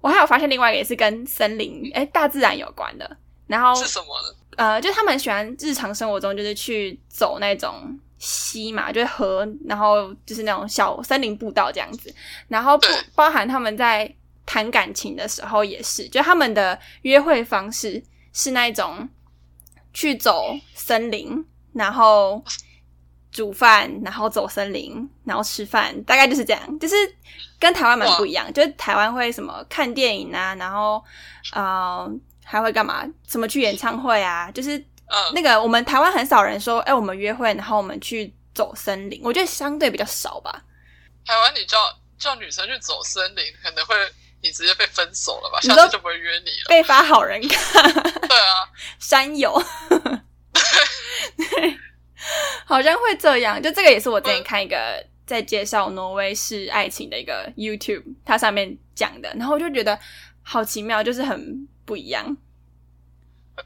[0.00, 4.36] 我还有发现另外一个也是跟森林哎大自然有关的，然后是什么呢？
[4.56, 12.12] 呃，就是他们喜欢日常生活中就是去走那种溪嘛，就是河，然后就是那种小森林步道这样子，
[12.48, 14.12] 然后不包含他们在
[14.44, 19.08] 谈感情的时候也是，就他们的约会方式是那种
[19.94, 21.42] 去走森林，
[21.72, 22.42] 然后
[23.30, 26.94] 煮饭，然后走森林，然后吃饭，大概就是这样，就是
[27.58, 28.52] 跟台湾蛮不一样。
[28.52, 31.02] 就是台湾会什么看电影啊，然后
[31.52, 32.10] 呃
[32.44, 33.06] 还会干嘛？
[33.28, 34.50] 什么去演唱会啊？
[34.50, 40.62] 就是嗯，那个我们台湾很少人说，哎、我们约会，然后我们去走森林，我觉得相对比较少吧。
[41.24, 41.78] 台湾你叫
[42.18, 43.94] 叫女生去走森林，可能会
[44.42, 45.60] 你直接被分手了吧？
[45.60, 46.68] 下次就不会约你了。
[46.68, 48.68] 被发好人卡，对啊，
[48.98, 49.62] 山友，
[51.36, 51.78] 对，
[52.66, 53.62] 好像会这样。
[53.62, 59.98] 就这个也是我之前看一个在介绍挪威式爱情的一个 YouTube，它上面讲的，然后我就觉得
[60.42, 62.36] 好奇妙，就是很不一样。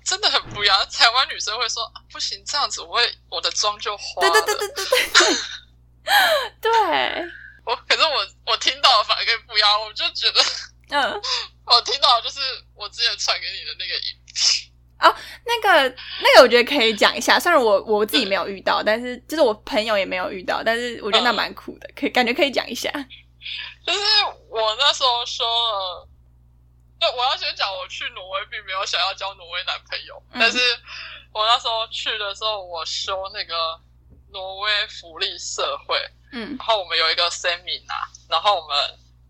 [0.05, 0.77] 真的很不一样。
[0.93, 4.31] 台湾女生会说、啊不行，这样子我会我的妆就花了。
[4.31, 5.37] 对对对对对对
[6.61, 6.71] 对，
[7.65, 10.41] 我可是我我听到的反而跟不一样，我就觉得
[10.91, 11.21] 嗯。
[11.67, 12.41] 我听到就是
[12.75, 14.24] 我之前传给你的那个影片。
[15.75, 17.39] 那个那个，我觉得可以讲一下。
[17.39, 22.91] 虽然我我自己没有遇到，但是就是我朋友也没有遇到，但是我觉得那蛮酷的，可以感觉可以讲一下。
[23.85, 23.99] 就是
[24.49, 26.09] 我那时候说了，
[27.01, 30.59] 就我要先讲，我去挪威并没有想要交挪威男朋友，嗯但是
[31.33, 33.79] 我那时候去的时候，我修那个
[34.33, 35.97] 挪威福利社会，
[36.33, 38.77] 嗯然后我们有一个 seminar，然后我们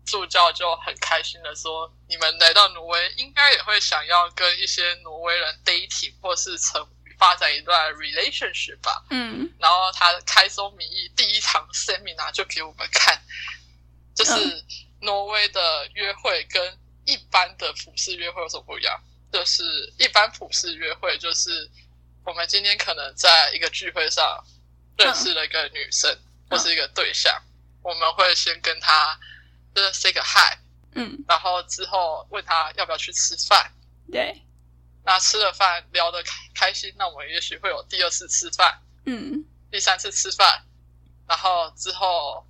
[0.05, 6.87] 助教就很开心的说，你们来到挪威应该也会想要跟一些挪威人 dating 或是成
[7.17, 9.03] 发展一段 relationship 吧。
[9.09, 13.19] 嗯然后他开宗明义，第一场 seminar 就给我们看，
[14.15, 14.65] 就是嗯
[15.01, 18.99] 挪威的约会跟一般的普世约会有什么不一样？
[19.31, 19.63] 就是
[19.97, 21.69] 一般普世约会，就是
[22.23, 24.41] 我们今天可能在一个聚会上
[24.97, 26.17] 认识了一个女生、
[26.49, 27.41] 或是一个对象，
[27.81, 29.19] 我们会先跟她
[29.75, 30.57] 就是 say 个 hi，
[30.93, 33.71] 嗯，然后之后问他要不要去吃饭。
[34.11, 34.41] 对，
[35.03, 38.81] 那吃了饭聊得开开心，那我们也许会有第二次吃饭。
[39.05, 40.63] 嗯第三次吃饭，
[41.27, 42.45] 然后之后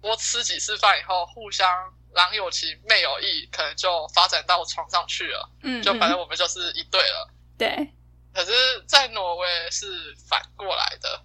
[0.00, 1.68] 多吃几次饭以后，互相
[2.12, 5.50] 郎有情妹有意，可能就发展到床上去了。
[5.62, 7.28] 嗯，就反正嗯我们就是一对了。
[7.58, 7.92] 对，
[8.32, 8.52] 可是，
[8.86, 11.22] 在挪威是反过来的，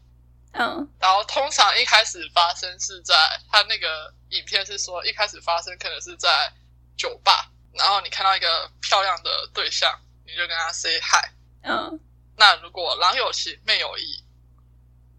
[0.58, 3.14] 嗯然后通常一开始发生是在
[3.52, 6.52] 他那个影片是说，一开始发生可能是在
[6.98, 11.30] 酒吧，然后你看到一个漂亮的对象，你就跟他 say hi。
[11.64, 12.00] 嗯
[12.38, 14.24] 那如果郎有情妹有意，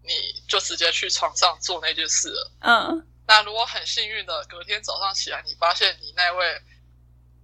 [0.03, 2.51] 你就直接去床上做那件事了。
[2.61, 6.61] 嗯那如果很幸运的隔天早上起来，你发现你那位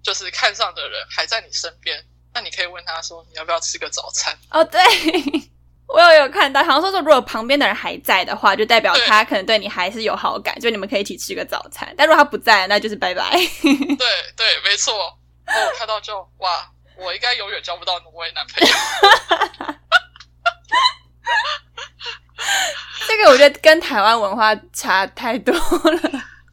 [0.01, 4.37] 就是看上的人还在你身边，那你可以问他说你要不要吃个早餐？
[4.51, 4.81] 哦，对，
[5.93, 11.93] 我有有看到，好像说说如果旁边的人还在的话，就代表他可能对你还是有好感，就你们可以一起吃个早餐。
[11.95, 13.29] 但如果他不在，那就是拜拜。
[13.31, 14.95] 对对，没错。
[15.45, 16.67] 我看到就哇，
[16.97, 18.73] 我应该永远交不到挪威男朋友。
[23.07, 25.61] 这个我觉得跟台湾文化差太多了。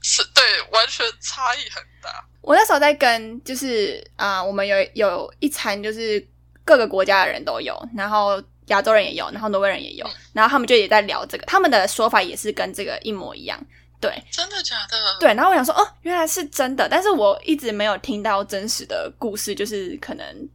[0.03, 2.23] 是对，完全差异很大。
[2.43, 6.29] 我那时候在跟，就是啊、我们有有一餐，就是
[6.65, 13.65] 各个国家的人都有，然后亚洲人也有，然后挪威人也有，然后他们就也在聊这个，他们的说法也是跟这个一模一样。
[14.01, 14.97] 对真的假的？
[15.21, 20.49] 对，然后我想说，哦，原来是真的，但是我一直没有听到真实的故事，就是可能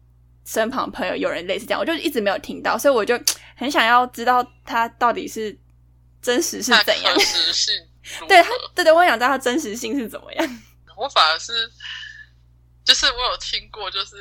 [0.45, 3.15] 身旁朋友有人类似这样，我就一直没有听到，所以我就
[3.55, 5.55] 很想要知道他到底是
[6.23, 7.23] 真实是怎样真。
[7.23, 7.73] 实性
[8.19, 10.61] 如对他何？，对对，我想知道他真实性是怎么样。
[10.97, 11.71] 我反而是，
[12.83, 14.15] 就是我有听过，就是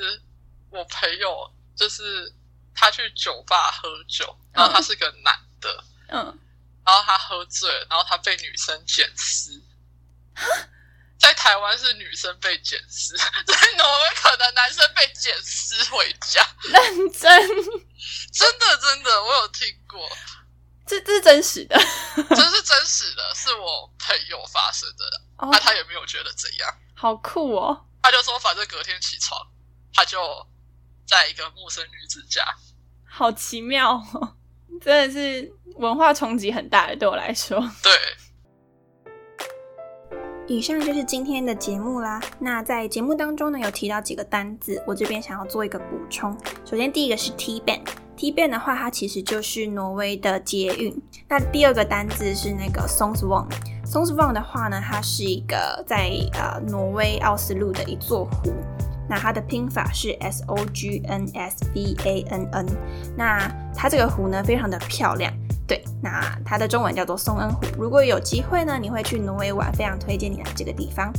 [0.69, 2.31] 我朋友，就是
[2.75, 6.39] 他去酒吧喝酒，然后他是个男的，嗯，
[6.85, 9.63] 然后他喝醉了，然后他被女生捡尸。
[11.17, 16.47] 在台湾是女生被捡尸，在挪威可能男生被捡尸回家。
[16.65, 17.49] 认真，
[18.33, 20.07] 真的真的，我有听过，
[20.87, 21.79] 这这是真实的。
[22.17, 25.05] 这是真实的，是我朋友发生的。
[25.39, 27.87] 哦那、，他也没有觉得怎样，好酷哦！
[28.03, 29.41] 他就说反正隔天起床，
[29.95, 30.21] 他就
[31.07, 32.43] 在一个陌生女子家。
[33.05, 34.35] 好奇妙哦，
[34.81, 37.61] 真的是文化冲击很大的，对我来说。
[37.81, 37.93] 对，
[40.49, 42.21] 以上就是今天的节目啦。
[42.41, 46.37] 那在节目当中呢，有提到几个单字，我这边想要做一个补充。
[46.65, 51.01] 首先，第一个是 T ban，T ban 的话，它其实就是挪威的捷运。
[51.29, 58.53] 那第二个单字是那个 Sonsvang，Sonsvang 的话呢，它是一个在呃挪威奥斯陆的一座湖。
[59.09, 62.67] 那它的拼法是 S O G N S V A N N。
[63.17, 65.33] 那它这个湖呢，非常的漂亮。
[65.67, 67.63] 对，那它的中文叫做松恩湖。
[67.79, 71.13] 如果有机会呢，你会去挪威玩，非常推荐你来这个地方。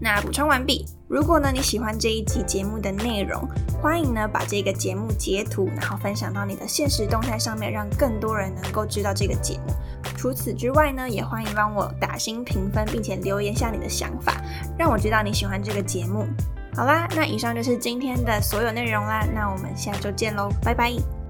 [0.00, 0.84] 那补充完毕。
[1.06, 3.48] 如果呢你喜欢这一集节目的内容，
[3.80, 9.72] 欢迎呢把这个节目截图，然后分享到你的现实动态上面，让更多人能够知道这个节目。
[10.16, 14.42] 除此之外呢，也欢迎帮我打新评分，并且留言下你的想法，
[14.76, 16.26] 让我知道你喜欢这个节目。
[16.76, 21.23] 好啦，那以上就是今天的所有内容啦，那我们下周见喽，拜拜。